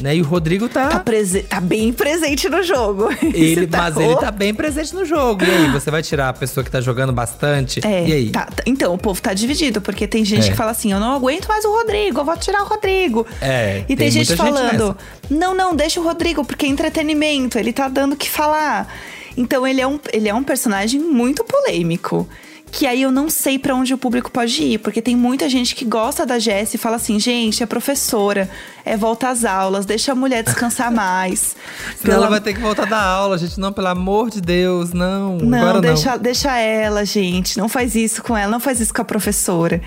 [0.00, 0.16] Né?
[0.16, 3.08] E o Rodrigo Tá, prese- tá bem presente no jogo.
[3.32, 5.42] ele, tá- mas ele tá bem presente no jogo.
[5.42, 7.80] E aí, você vai tirar a pessoa que tá jogando bastante?
[7.82, 8.30] É, e aí?
[8.30, 8.62] tá, tá.
[8.66, 10.50] então, o povo tá dividido, porque tem gente É.
[10.50, 13.26] que fala assim: eu não aguento mais o Rodrigo, eu vou tirar o Rodrigo.
[13.40, 14.96] É, E tem, tem gente muita gente falando:
[15.30, 18.92] não, não, deixa o Rodrigo, porque é entretenimento, ele tá dando o que falar.
[19.34, 22.28] Então, ele é um, ele é um personagem muito polêmico.
[22.70, 25.74] Que aí eu não sei pra onde o público pode ir, porque tem muita gente
[25.74, 28.50] que gosta da Jessie e fala assim: gente, é professora,
[28.84, 31.56] é volta às aulas, deixa a mulher descansar mais.
[31.96, 33.58] Senão ela Pela- vai ter que voltar da aula, gente.
[33.58, 35.38] Não, pelo amor de Deus, não.
[35.38, 37.56] Não, deixa, deixa ela, gente.
[37.56, 39.80] Não faz isso com ela, não faz isso com a professora.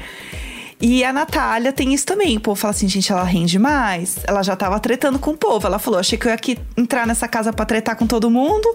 [0.82, 2.38] E a Natália tem isso também.
[2.38, 4.18] O povo fala assim, gente, ela rende mais.
[4.26, 5.68] Ela já tava tretando com o povo.
[5.68, 8.68] Ela falou: achei que eu ia aqui entrar nessa casa pra tretar com todo mundo.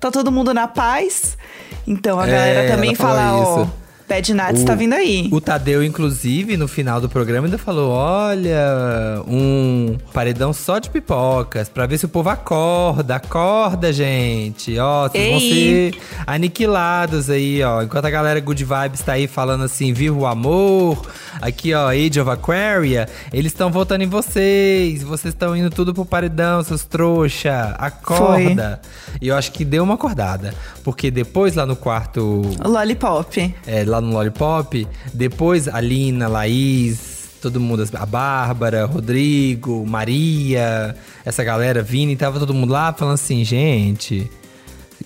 [0.00, 1.38] Tá todo mundo na paz.
[1.86, 3.66] Então a É, galera também fala: ó.
[4.12, 5.28] Bad Nuts O- tá vindo aí.
[5.32, 11.68] O Tadeu, inclusive, no final do programa, ainda falou: olha, um paredão só de pipocas,
[11.70, 13.16] pra ver se o povo acorda.
[13.16, 14.78] Acorda, gente.
[14.78, 15.92] Ó, vocês vão Ei.
[15.92, 17.82] ser aniquilados aí, ó.
[17.82, 21.00] Enquanto a galera Good Vibes tá aí falando assim, viva o amor.
[21.40, 25.02] Aqui, ó, Age of Aquaria, eles estão votando em vocês.
[25.02, 27.74] Vocês estão indo tudo pro paredão, seus trouxa.
[27.78, 28.80] Acorda.
[29.20, 30.52] E eu acho que deu uma acordada.
[30.84, 33.54] Porque depois, lá no quarto Lollipop.
[33.66, 34.86] é, lá no Lollipop.
[35.12, 42.54] Depois a Lina, Laís, todo mundo, a Bárbara, Rodrigo, Maria, essa galera, Vini, tava todo
[42.54, 44.30] mundo lá falando assim, gente.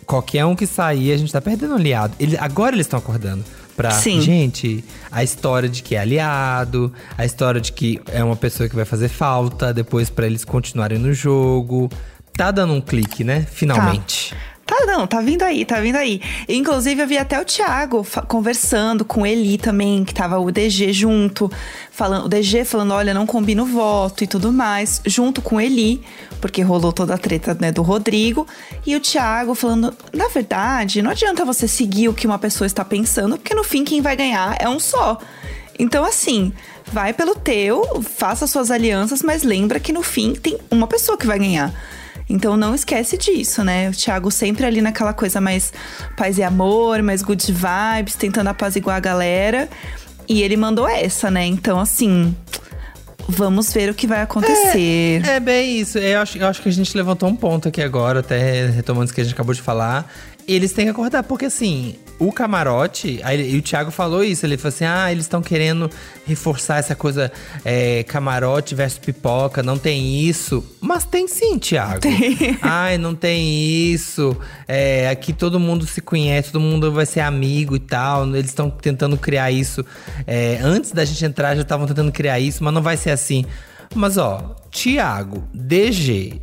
[0.05, 2.15] Qualquer um que sair, a gente tá perdendo um aliado.
[2.21, 3.45] Eles, agora eles estão acordando.
[3.77, 4.23] Pra, Sim.
[4.23, 8.75] gente, a história de que é aliado, a história de que é uma pessoa que
[8.75, 11.91] vai fazer falta depois pra eles continuarem no jogo.
[12.33, 13.47] Tá dando um clique, né?
[13.51, 14.31] Finalmente.
[14.31, 14.37] Tá,
[14.85, 16.21] não, tá vindo aí, tá vindo aí.
[16.49, 21.51] Inclusive, eu vi até o Thiago conversando com Eli também, que tava o DG junto,
[21.91, 26.03] falando, o DG falando, olha, não combina o voto e tudo mais, junto com Eli,
[26.41, 28.47] porque rolou toda a treta né, do Rodrigo,
[28.85, 32.85] e o Thiago falando, na verdade, não adianta você seguir o que uma pessoa está
[32.85, 35.19] pensando, porque no fim quem vai ganhar é um só.
[35.79, 36.53] Então, assim,
[36.87, 41.27] vai pelo teu, faça suas alianças, mas lembra que no fim tem uma pessoa que
[41.27, 41.73] vai ganhar.
[42.29, 43.89] Então não esquece disso, né?
[43.89, 45.73] O Thiago sempre ali naquela coisa mais
[46.17, 49.69] paz e amor, mais good vibes, tentando apaziguar a galera.
[50.29, 51.47] E ele mandou essa, né?
[51.47, 52.35] Então, assim,
[53.29, 55.25] vamos ver o que vai acontecer.
[55.25, 55.99] É bem isso.
[55.99, 59.15] Eu acho, eu acho que a gente levantou um ponto aqui agora, até retomando isso
[59.15, 60.11] que a gente acabou de falar.
[60.47, 64.57] Eles têm que acordar, porque assim, o camarote, aí, e o Thiago falou isso, ele
[64.57, 65.91] falou assim: ah, eles estão querendo
[66.25, 67.31] reforçar essa coisa
[67.65, 70.65] é, camarote versus pipoca, não tem isso.
[70.81, 72.01] Mas tem sim, Thiago.
[72.01, 72.59] Tem.
[72.63, 74.37] Ai, não tem isso.
[74.67, 78.27] É, aqui todo mundo se conhece, todo mundo vai ser amigo e tal.
[78.29, 79.85] Eles estão tentando criar isso.
[80.27, 83.45] É, antes da gente entrar, já estavam tentando criar isso, mas não vai ser assim.
[83.95, 86.41] Mas ó, Thiago, DG,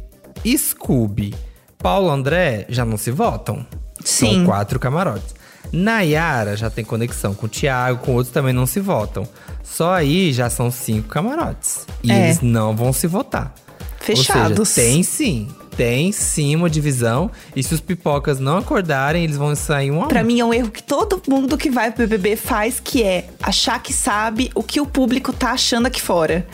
[0.56, 1.34] Scooby,
[1.78, 3.66] Paulo André já não se votam.
[4.04, 4.36] Sim.
[4.38, 5.34] São quatro camarotes.
[5.72, 9.28] Nayara já tem conexão com o Thiago, com outros também não se votam.
[9.63, 11.86] Só aí já são cinco camarotes.
[12.04, 12.26] E É.
[12.26, 13.54] eles não vão se votar.
[14.00, 14.60] Fechados.
[14.60, 15.48] Ou seja, tem sim.
[15.78, 17.32] Tem sim uma divisão.
[17.56, 20.08] E se os pipocas não acordarem, eles vão sair um a um.
[20.08, 23.26] Pra mim é um erro que todo mundo que vai pro BBB faz, que é
[23.42, 26.46] achar que sabe o que o público tá achando aqui fora.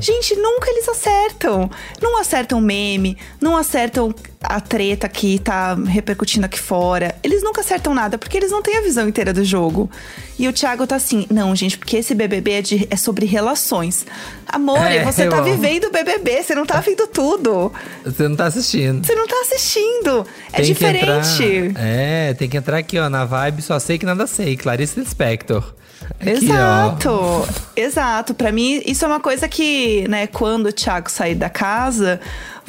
[0.00, 1.70] Gente, nunca eles acertam.
[2.00, 7.14] Não acertam meme, não acertam a treta que tá repercutindo aqui fora.
[7.22, 9.90] Eles nunca acertam nada, porque eles não têm a visão inteira do jogo.
[10.38, 14.06] E o Thiago tá assim, não, gente, porque esse BBB é, de- é sobre relações.
[14.46, 15.44] Amor, É, você tá amo.
[15.44, 17.72] vivendo o BBB, você não tá vendo tudo.
[18.04, 19.06] Você não tá assistindo.
[19.06, 20.26] Você não tá assistindo.
[20.52, 21.42] É Tem diferente.
[21.44, 24.56] entrar- é, tem que entrar aqui, ó, na vibe Só Sei Que Nada Sei.
[24.56, 25.74] Clarice Lispector.
[26.20, 27.46] Aqui, Exato, ó.
[27.76, 28.32] exato.
[28.34, 32.20] Pra mim, isso é uma coisa que, né, quando o Thiago sair da casa,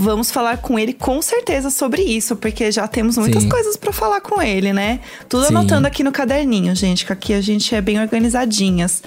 [0.02, 3.50] Vamos falar com ele com certeza sobre isso, porque já temos muitas Sim.
[3.50, 5.02] coisas pra falar com ele, né?
[5.28, 5.50] Tudo Sim.
[5.54, 9.04] anotando aqui no caderninho, gente, que aqui a gente é bem organizadinhas.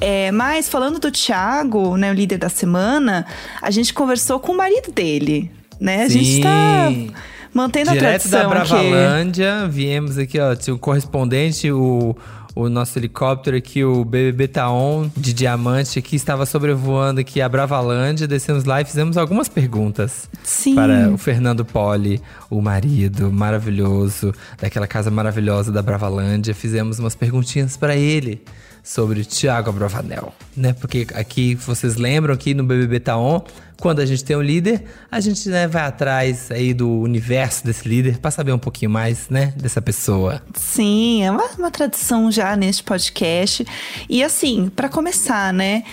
[0.00, 3.26] É, mas falando do Thiago, né, o líder da semana,
[3.60, 5.50] a gente conversou com o marido dele,
[5.82, 6.04] né?
[6.04, 7.10] A gente tá Sim.
[7.52, 8.90] mantendo a Direto da tradição aqui.
[8.90, 12.16] Bravalândia, viemos aqui, ó, o correspondente, o,
[12.54, 18.28] o nosso helicóptero aqui, o BBB Taon de diamante aqui, estava sobrevoando aqui a Bravalândia,
[18.28, 20.76] descemos lá e fizemos algumas perguntas Sim.
[20.76, 26.54] para o Fernando Poli, o marido maravilhoso daquela casa maravilhosa da Bravalândia.
[26.54, 28.40] Fizemos umas perguntinhas para ele
[28.82, 30.72] sobre o Thiago Abravanel, né?
[30.72, 33.40] Porque aqui, vocês lembram que no BBB Taon,
[33.80, 37.88] quando a gente tem um líder, a gente né, vai atrás aí do universo desse
[37.88, 40.42] líder para saber um pouquinho mais, né, dessa pessoa.
[40.54, 43.64] Sim, é uma, uma tradição já neste podcast.
[44.08, 45.84] E assim, pra começar, né?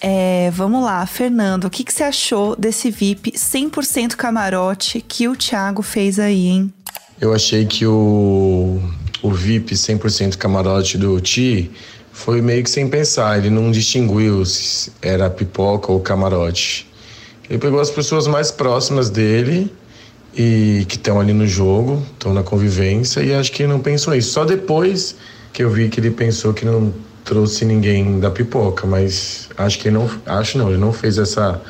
[0.00, 5.36] é, vamos lá, Fernando, o que, que você achou desse VIP 100% camarote que o
[5.36, 6.72] Thiago fez aí, hein?
[7.20, 8.80] Eu achei que o,
[9.22, 11.70] o VIP 100% camarote do Ti
[12.18, 13.38] foi meio que sem pensar.
[13.38, 16.86] Ele não distinguiu se era pipoca ou camarote.
[17.48, 19.72] Ele pegou as pessoas mais próximas dele
[20.36, 24.32] e que estão ali no jogo, estão na convivência e acho que não pensou isso.
[24.32, 25.14] Só depois
[25.52, 26.92] que eu vi que ele pensou que não
[27.24, 31.62] trouxe ninguém da pipoca, mas acho que ele não, acho não, ele não fez essa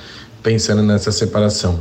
[0.43, 1.79] pensando nessa separação.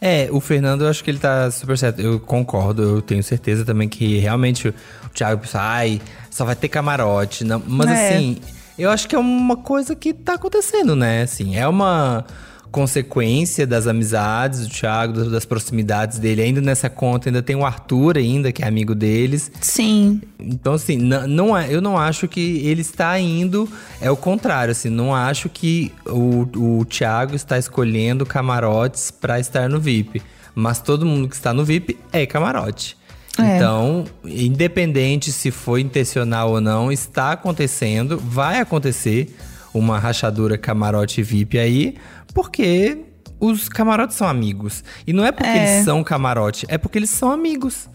[0.00, 2.00] É, o Fernando, eu acho que ele tá super certo.
[2.00, 4.74] Eu concordo, eu tenho certeza também que realmente o
[5.14, 7.44] Thiago pensou, ai, só vai ter camarote.
[7.44, 8.14] Não, mas É.
[8.16, 8.38] assim,
[8.78, 11.22] eu acho que é uma coisa que tá acontecendo, né?
[11.22, 12.24] Assim, é uma
[12.70, 16.42] consequência das amizades do Thiago, das- proximidades dele.
[16.42, 19.50] Ainda nessa conta, ainda tem o Arthur ainda, que é amigo deles.
[19.60, 20.20] Sim.
[20.38, 23.68] Então, assim, n- não é, eu não acho que ele está indo.
[24.00, 29.68] É o contrário, assim, não acho que o, o Thiago está escolhendo camarotes para estar
[29.68, 30.22] no VIP.
[30.54, 32.96] Mas todo mundo que está no VIP é camarote.
[33.38, 33.56] É.
[33.56, 39.36] Então, independente se foi intencional ou não, está acontecendo, vai acontecer
[39.74, 41.96] uma rachadura camarote VIP aí,
[42.36, 42.98] porque
[43.40, 44.84] os camarotes são amigos.
[45.06, 45.74] E não é porque É.
[45.74, 47.88] eles são camarote, é porque eles são amigos.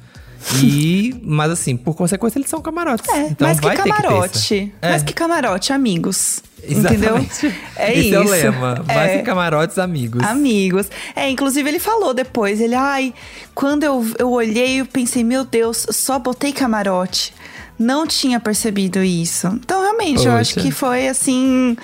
[0.64, 3.08] E, mas assim, por consequência, eles são camarotes.
[3.08, 4.74] É, então mas que vai ter que ter camarote.
[4.80, 4.88] essa.
[4.88, 6.42] É, Mas que camarote, amigos.
[6.64, 7.46] exatamente.
[7.46, 7.62] Entendeu?
[7.76, 8.16] É Esse isso.
[8.16, 8.84] é o lema.
[8.88, 9.18] É.
[9.18, 10.24] ser camarotes amigos.
[10.24, 10.90] Amigos.
[11.16, 13.14] É, inclusive ele falou depois, ele, ai,
[13.54, 17.34] quando eu, eu olhei, eu pensei, meu Deus, só botei camarote.
[17.78, 19.48] Não tinha percebido isso.
[19.48, 20.66] Então, realmente, eu acho Poxa.
[20.66, 21.76] que foi assim.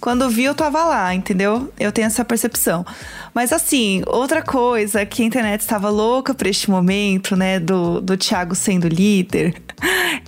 [0.00, 1.72] Quando vi, eu tava lá, entendeu?
[1.78, 2.86] Eu tenho essa percepção.
[3.34, 8.16] Mas assim, outra coisa que a internet estava louca pra este momento, né, do, do
[8.16, 9.54] Thiago sendo líder,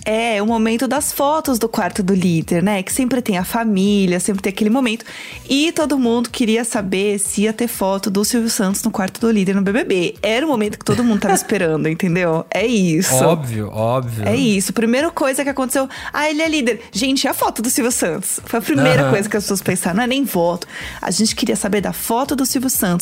[0.05, 2.81] é o momento das fotos do quarto do líder, né?
[2.81, 5.05] Que sempre tem a família, sempre tem aquele momento.
[5.49, 9.29] E todo mundo queria saber se ia ter foto do Silvio Santos no quarto do
[9.31, 10.15] líder no BBB.
[10.21, 12.45] Era o momento que todo mundo tava esperando, entendeu?
[12.49, 13.13] É isso.
[13.15, 14.27] Óbvio, óbvio.
[14.27, 14.73] É isso.
[14.73, 15.87] Primeira coisa que aconteceu.
[16.11, 16.81] Ah, ele é líder.
[16.91, 18.39] Gente, a foto do Silvio Santos?
[18.45, 19.11] Foi a primeira Aham.
[19.11, 19.97] coisa que as pessoas pensaram.
[19.97, 20.67] Não é nem voto.
[21.01, 22.92] A gente queria saber da foto do Silvio Santos.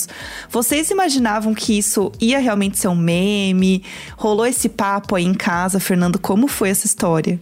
[0.49, 3.83] Vocês imaginavam que isso ia realmente ser um meme?
[4.17, 6.19] Rolou esse papo aí em casa, Fernando?
[6.19, 7.39] Como foi essa história?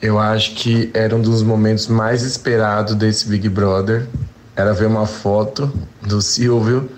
[0.00, 4.06] Eu acho que era um dos momentos mais esperados desse Big Brother.
[4.56, 6.88] Era ver uma foto do Silvio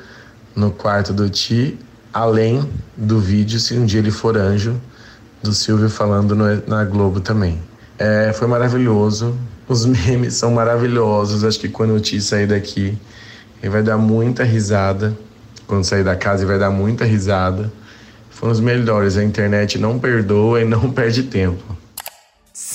[0.54, 1.78] no quarto do Ti,
[2.12, 4.80] além do vídeo, se um dia ele for anjo,
[5.42, 7.61] do Silvio falando no- na Globo também.
[7.98, 9.37] É, foi maravilhoso.
[9.68, 11.44] Os memes são maravilhosos.
[11.44, 12.96] Acho que quando o Ti sair daqui,
[13.62, 15.16] ele vai dar muita risada.
[15.66, 17.72] Quando sair da casa, ele vai dar muita risada.
[18.30, 19.16] Foram os melhores.
[19.16, 21.76] A internet não perdoa e não perde tempo.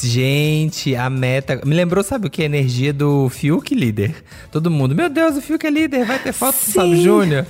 [0.03, 1.61] Gente, a meta.
[1.65, 2.41] Me lembrou, sabe o que?
[2.41, 4.15] A energia do Fiuk líder.
[4.51, 7.03] Todo mundo, meu Deus, o Fiuk é líder, vai ter foto do Fábio Sim.
[7.03, 7.45] Júnior.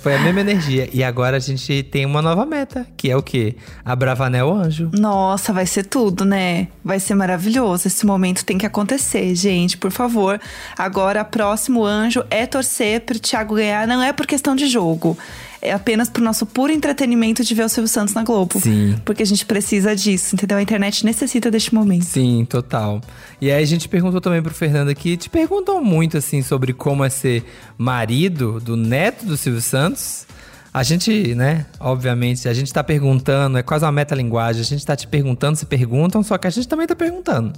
[0.00, 0.88] Foi a mesma energia.
[0.92, 3.56] E agora a gente tem uma nova meta, que é o quê?
[3.84, 4.90] A Bravanel Anjo.
[4.92, 6.68] Nossa, vai ser tudo, né?
[6.84, 7.86] Vai ser maravilhoso.
[7.86, 10.40] Esse momento tem que acontecer, gente, por favor.
[10.76, 13.86] Agora, próximo anjo é torcer pro Thiago ganhar.
[13.86, 15.18] Não é por questão de jogo.
[15.64, 18.60] É apenas pro nosso puro entretenimento de ver o Silvio Santos na Globo.
[18.60, 18.96] Sim.
[19.04, 20.58] Porque a gente precisa disso, entendeu?
[20.58, 22.04] A internet necessita deste momento.
[22.04, 23.00] Sim, total.
[23.40, 27.04] E aí a gente perguntou também pro Fernando aqui, te perguntam muito assim sobre como
[27.04, 27.44] é ser
[27.78, 30.26] marido do neto do Silvio Santos.
[30.74, 34.96] A gente, né, obviamente, a gente tá perguntando, é quase uma metalinguagem, a gente tá
[34.96, 37.52] te perguntando, se perguntam, só que a gente também tá perguntando.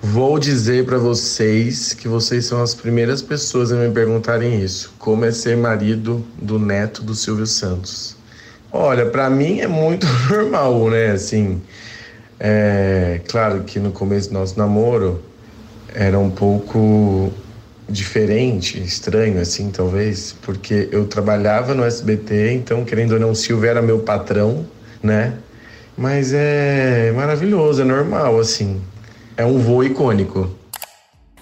[0.00, 4.94] Vou dizer pra vocês que vocês são as primeiras pessoas a me perguntarem isso.
[4.98, 8.14] Como é ser marido do neto do Silvio Santos?
[8.70, 11.12] Olha, pra mim é muito normal, né?
[11.12, 11.62] Assim,
[12.38, 15.22] é claro que no começo do nosso namoro
[15.94, 17.32] era um pouco
[17.88, 23.68] diferente, estranho assim, talvez, porque eu trabalhava no SBT, então querendo ou não, o Silvio
[23.68, 24.66] era meu patrão,
[25.02, 25.34] né?
[25.96, 28.80] Mas é maravilhoso, é normal assim.
[29.36, 30.48] É um voo icônico.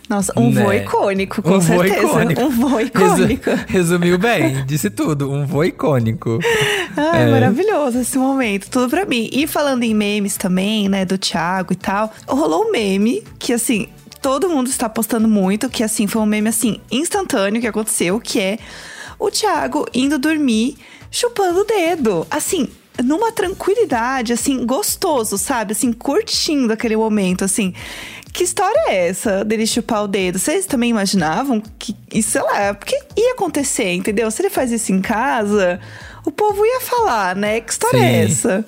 [0.09, 0.63] Nossa, um Né?
[0.63, 2.07] voo icônico, com Um voo certeza.
[2.07, 2.43] icônico.
[2.43, 2.87] Um voo Resu-
[3.23, 3.51] icônico.
[3.69, 5.31] Resumiu bem, disse tudo.
[5.33, 6.39] Um voo icônico.
[6.97, 7.31] Ai, É.
[7.31, 9.31] maravilhoso esse momento, tudo pra mim.
[9.33, 13.89] E falando em memes também, né, do Thiago e tal, rolou um meme que, assim,
[14.21, 18.39] todo mundo está postando muito, que, assim, foi um meme, assim, instantâneo que aconteceu, que
[18.41, 18.59] é
[19.19, 20.77] o Thiago indo dormir
[21.11, 22.27] chupando o dedo.
[22.31, 22.69] Assim,
[23.03, 25.73] numa tranquilidade, assim, gostoso, sabe?
[25.73, 27.75] Assim, curtindo aquele momento, assim.
[28.33, 30.39] Que história é essa dele chupar o dedo?
[30.39, 34.31] Vocês também imaginavam que, e sei lá, porque ia acontecer, entendeu?
[34.31, 35.81] Se ele faz isso em casa,
[36.25, 37.61] o povo ia falar, né?
[37.61, 38.33] Que história é Sim.
[38.33, 38.65] essa?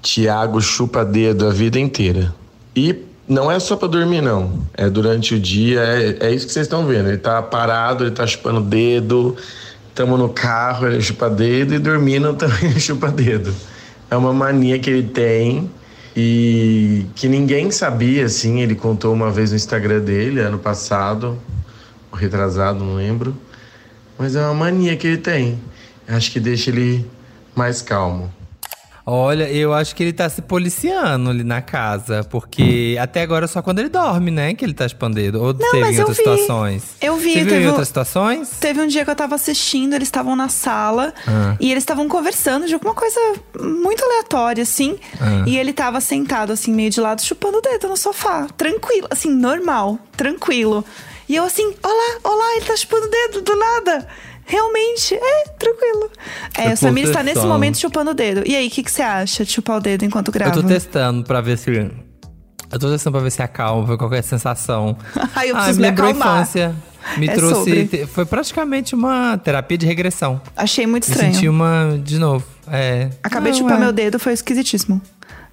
[0.00, 2.34] Tiago chupa dedo a vida inteira.
[2.74, 2.96] E
[3.28, 4.66] não é só pra dormir, não.
[4.74, 7.08] É durante o dia, é, é isso que vocês estão vendo.
[7.08, 9.36] Ele tá parado, ele tá chupando dedo.
[9.94, 13.54] Tamo no carro, ele chupa dedo e dormindo também ele chupa dedo.
[14.10, 15.70] É uma mania que ele tem
[16.16, 18.60] e que ninguém sabia, assim.
[18.60, 21.38] Ele contou uma vez no Instagram dele, ano passado,
[22.10, 23.36] ou retrasado, não lembro.
[24.18, 25.58] Mas é uma mania que ele tem.
[26.06, 27.08] Acho que deixa ele
[27.54, 28.32] mais calmo.
[29.04, 32.22] Olha, eu acho que ele tá se policiando ali na casa.
[32.30, 34.54] Porque até agora só quando ele dorme, né?
[34.54, 35.42] Que ele tá chupando dedo.
[35.42, 36.22] Ou teve mas em eu outras vi.
[36.22, 36.84] situações?
[37.00, 38.50] Eu vi, Você viu teve em outras situações?
[38.60, 41.56] Teve um dia que eu tava assistindo, eles estavam na sala Ah.
[41.58, 43.18] e eles estavam conversando de alguma coisa
[43.60, 44.96] muito aleatória, assim.
[45.20, 45.42] Ah.
[45.46, 48.46] E ele tava sentado, assim, meio de lado, chupando o dedo no sofá.
[48.56, 50.84] Tranquilo, assim, normal, tranquilo.
[51.28, 54.06] E eu assim, olá, olá, ele tá chupando o dedo do nada.
[54.44, 56.10] Realmente, é, tranquilo.
[56.58, 58.42] É, o Samir está nesse momento chupando o dedo.
[58.46, 60.54] E aí, o que, que você acha de chupar o dedo enquanto grava?
[60.56, 61.70] Eu tô testando pra ver se.
[61.70, 64.96] Eu tô testando pra ver se acalma, ver qual é a sensação.
[65.34, 66.12] Ai, eu preciso me me acalmar.
[66.42, 66.74] infância.
[67.16, 67.54] Me É trouxe.
[67.86, 68.06] sobre.
[68.06, 70.40] Foi praticamente uma terapia de regressão.
[70.56, 71.34] Achei muito Me estranho.
[71.34, 72.44] senti uma de novo.
[72.70, 73.10] É.
[73.22, 73.84] Acabei de Não, chupar é.
[73.84, 75.00] meu dedo, foi esquisitíssimo.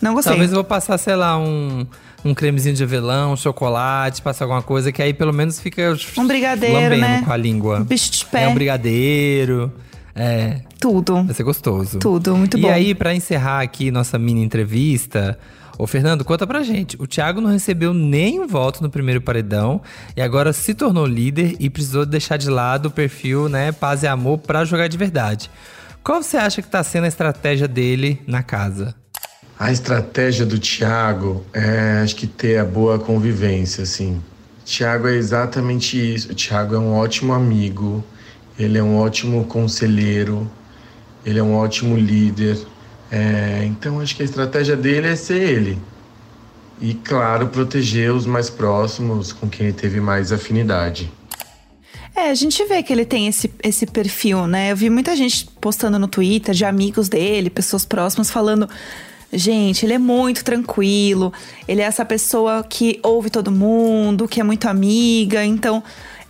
[0.02, 0.32] Não gostei.
[0.32, 1.86] Talvez eu vou passar, sei lá, um,
[2.24, 6.28] um cremezinho de avelão, um chocolate, passar alguma coisa que aí pelo menos fica Um
[6.28, 7.22] brigadeiro, lambendo né?
[7.26, 7.80] com a língua.
[7.80, 8.44] Um bicho de pé.
[8.44, 9.72] É um brigadeiro.
[10.16, 11.24] É, Tudo.
[11.24, 12.00] vai ser gostoso.
[12.00, 12.68] Tudo, muito e bom.
[12.68, 15.40] E aí, pra encerrar aqui nossa mini entrevista,
[15.78, 16.98] ô Fernando, conta pra gente.
[17.02, 19.82] O Thiago não recebeu nenhum voto no primeiro paredão
[20.18, 24.08] e agora se tornou líder e precisou deixar de lado o perfil, né, paz e
[24.08, 25.50] amor pra jogar de verdade.
[26.04, 28.96] Qual você acha que tá sendo a estratégia dele na casa?
[29.60, 34.22] A estratégia do Thiago é, acho que ter a boa convivência, assim.
[34.64, 36.32] Thiago é exatamente isso.
[36.32, 38.02] O Thiago é um ótimo amigo,
[38.58, 40.50] ele é um ótimo conselheiro,
[41.26, 42.58] ele é um ótimo líder.
[43.12, 45.78] É, então, acho que a estratégia dele é ser ele.
[46.80, 51.12] E, claro, proteger os mais próximos, com quem ele teve mais afinidade.
[52.16, 54.72] É, a gente vê que ele tem esse, esse perfil, né?
[54.72, 58.70] Eu vi muita gente postando no Twitter de amigos dele, pessoas próximas, falando.
[59.32, 61.32] Gente, ele é muito tranquilo.
[61.68, 65.46] Ele é essa pessoa que ouve todo mundo, que é muito amiga.
[65.46, 65.84] Então,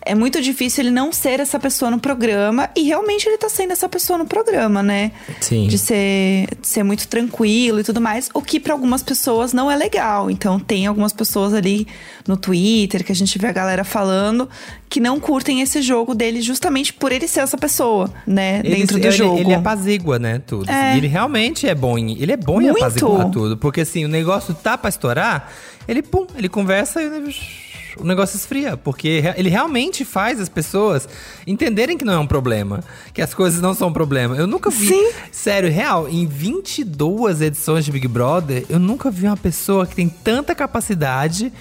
[0.10, 2.69] é muito difícil ele não ser essa pessoa no programa.
[2.76, 5.12] E realmente ele tá sendo essa pessoa no programa, né?
[5.39, 5.67] Sim.
[5.67, 8.28] De ser, de ser muito tranquilo e tudo mais.
[8.34, 10.32] O que para algumas pessoas não é legal.
[10.32, 11.88] Então, tem algumas pessoas ali
[12.28, 14.50] no Twitter que a gente vê a galera falando
[14.89, 18.62] que não curtem esse jogo dele justamente por ele ser essa pessoa, né?
[18.63, 19.38] Ele- dentro do ele, jogo.
[19.39, 20.69] Ele apazigua, né, tudo.
[20.72, 20.95] É.
[20.95, 22.78] E ele realmente é bom em, ele é bom em Muito.
[22.80, 23.56] apaziguar tudo.
[23.58, 25.52] Porque assim, o negócio tá pra estourar,
[25.88, 28.78] ele pum, ele conversa e o negócio esfria.
[28.78, 31.08] Porque ele realmente faz as pessoas
[31.45, 32.84] entenderem que não é um problema.
[33.13, 34.36] Que as coisas não são um problema.
[34.36, 34.88] Eu nunca vi.
[34.88, 35.12] Sim.
[35.32, 40.10] Sério, real, em 22 edições de Big Brother, eu nunca vi uma pessoa que tem
[40.10, 41.52] tanta capacidade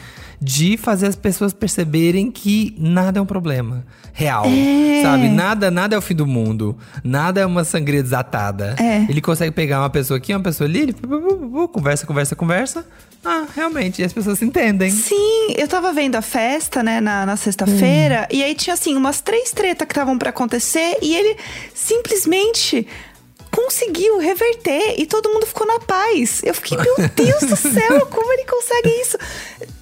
[0.41, 3.85] de fazer as pessoas perceberem que nada é um problema.
[4.13, 4.45] Real.
[4.47, 5.03] É.
[5.03, 5.29] Sabe?
[5.29, 6.77] Nada, nada é o fim do mundo.
[7.05, 8.75] Nada é uma sangria desatada.
[8.81, 9.05] É.
[9.11, 10.97] Ele consegue pegar uma pessoa aqui, uma pessoa ali, ele
[11.73, 12.87] conversa, conversa, conversa.
[13.25, 14.91] Ah, realmente, e as pessoas se entendem.
[14.91, 18.37] Sim, eu tava vendo a festa, né, na, na sexta-feira, Hum.
[18.37, 21.37] e aí tinha, assim, umas três tretas que estavam pra acontecer, e ele
[21.75, 22.87] simplesmente
[23.51, 26.41] conseguiu reverter e todo mundo ficou na paz.
[26.45, 29.19] Eu fiquei, meu Deus do céu, como ele consegue isso?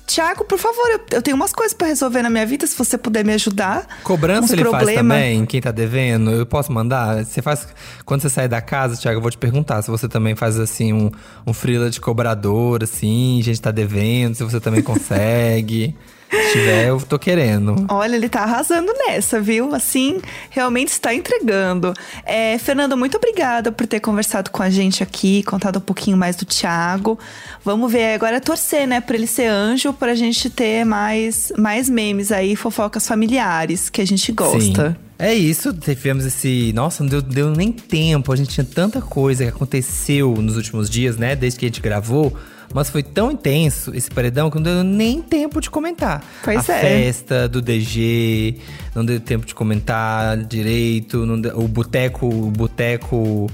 [0.07, 2.97] Tiago, por favor, eu, eu tenho umas coisas pra resolver na minha vida, se você
[2.97, 3.87] puder me ajudar.
[4.05, 5.15] Cobrança ele faz problema.
[5.15, 6.31] também, quem tá devendo.
[6.31, 7.25] Eu posso mandar?
[7.25, 7.67] Você faz.
[8.05, 10.93] Quando você sair da casa, Thiago, eu vou te perguntar se você também faz assim
[10.93, 11.11] um,
[11.45, 15.97] um freela de cobrador, assim, gente tá devendo, se você também consegue.
[16.43, 17.87] Se tiver, eu tô querendo.
[17.89, 19.75] Olha, ele tá arrasando nessa, viu?
[19.75, 20.21] Assim,
[20.51, 21.93] realmente está entregando.
[22.25, 26.37] É, Fernando, muito obrigada por ter conversado com a gente aqui, contado um pouquinho mais
[26.37, 27.19] do Thiago.
[27.65, 32.31] Vamos ver agora torcer, né, pra ele ser anjo, pra gente ter mais, mais memes
[32.31, 34.91] aí, fofocas familiares, que a gente gosta.
[34.91, 35.07] Sim.
[35.19, 36.73] É isso, tivemos esse.
[36.75, 38.31] Nossa, não deu, deu nem tempo.
[38.33, 41.35] A gente tinha tanta coisa que aconteceu nos últimos dias, né?
[41.35, 42.37] Desde que a gente gravou.
[42.77, 46.23] Mas foi tão intenso esse paredão que não deu nem tempo de comentar.
[46.45, 46.81] Pois a é.
[46.81, 48.57] festa do DG,
[48.95, 51.25] não deu tempo de comentar direito.
[51.25, 53.51] não deu- o boteco, o boteco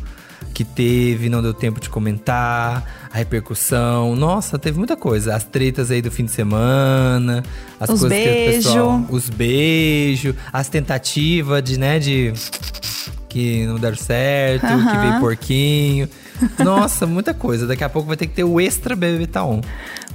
[0.53, 3.09] que teve, não deu tempo de comentar.
[3.15, 4.17] A repercussão.
[4.17, 5.37] Nossa, teve muita coisa.
[5.37, 7.45] As tretas aí do fim de semana.
[7.79, 8.99] As Os coisas que o pessoal.
[8.99, 9.13] beijo.
[9.15, 12.33] Os beijos, as tentativas de, né, de.
[13.33, 16.07] Que não deram certo, que veio porquinho.
[16.63, 17.67] Nossa, muita coisa.
[17.67, 19.63] Daqui a pouco vai ter que ter o extra BBB Tá On.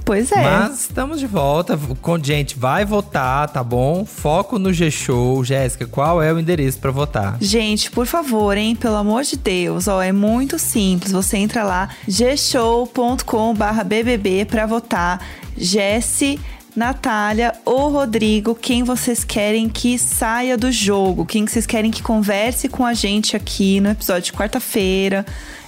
[0.04, 0.40] Pois é.
[0.40, 1.76] Mas estamos de volta.
[2.00, 4.04] Com, gente, vai votar, tá bom?
[4.04, 5.42] Foco no G-Show.
[5.44, 7.36] Jéssica, qual é o endereço pra votar?
[7.40, 8.76] Gente, por favor, hein?
[8.76, 11.10] Pelo amor de Deus, ó, é muito simples.
[11.10, 15.20] Você entra lá, gshow.com/bbb pra votar.
[15.56, 16.38] Jesse,
[16.78, 22.00] Natália ou Rodrigo, quem vocês querem que saia do jogo, quem que vocês querem que
[22.00, 25.26] converse com a gente aqui no episódio de quarta-feira.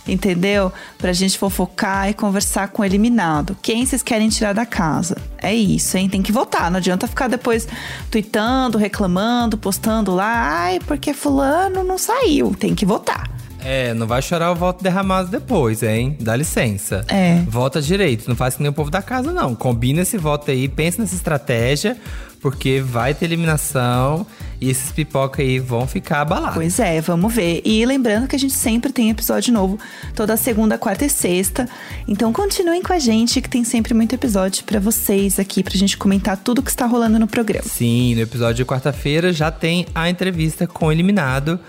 [0.08, 0.72] Entendeu?
[0.96, 3.56] Pra gente fofocar e conversar com o eliminado.
[3.60, 5.16] Quem vocês querem tirar da casa?
[5.38, 6.08] É isso, hein?
[6.08, 6.70] Tem que votar.
[6.70, 7.68] Não adianta ficar depois
[8.10, 10.62] tweetando, reclamando, postando lá.
[10.62, 12.54] Ai, porque fulano não saiu.
[12.58, 13.39] Tem que votar.
[13.62, 16.16] É, não vai chorar o voto derramado depois, hein?
[16.20, 17.04] Dá licença.
[17.08, 17.42] É.
[17.46, 19.54] Vota direito, não faz que nem o povo da casa, não.
[19.54, 21.96] Combina esse voto aí, pensa nessa estratégia,
[22.40, 24.26] porque vai ter eliminação
[24.60, 26.54] e esses pipoca aí vão ficar abalados.
[26.54, 27.62] Pois é, vamos ver.
[27.64, 29.78] E lembrando que a gente sempre tem episódio novo
[30.14, 31.68] toda segunda, quarta e sexta.
[32.08, 35.96] Então continuem com a gente, que tem sempre muito episódio pra vocês aqui, pra gente
[35.96, 37.64] comentar tudo que está rolando no programa.
[37.66, 41.60] Sim, no episódio de quarta-feira já tem a entrevista com o eliminado,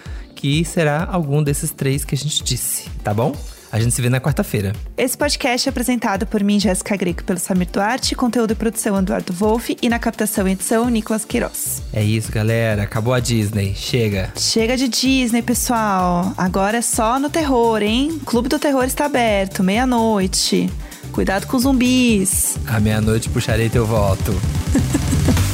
[0.42, 3.32] que será algum desses três que a gente disse, tá bom?
[3.72, 4.74] A gente se vê na quarta-feira.
[4.98, 9.32] Esse podcast é apresentado por mim, Jéssica Greco, pelo Samir Duarte, conteúdo e produção Eduardo
[9.32, 11.84] Wolff e na captação e edição Nicolas Queiroz.
[11.94, 12.84] É isso, galera.
[12.84, 13.74] Acabou a Disney.
[13.76, 14.34] Chega.
[14.36, 16.34] Chega de Disney, pessoal.
[16.36, 18.10] Agora é só no terror, hein?
[18.22, 20.70] O Clube do Terror está aberto, meia-noite.
[21.14, 22.58] Cuidado com os zumbis.
[22.66, 24.34] À meia-noite puxarei teu voto.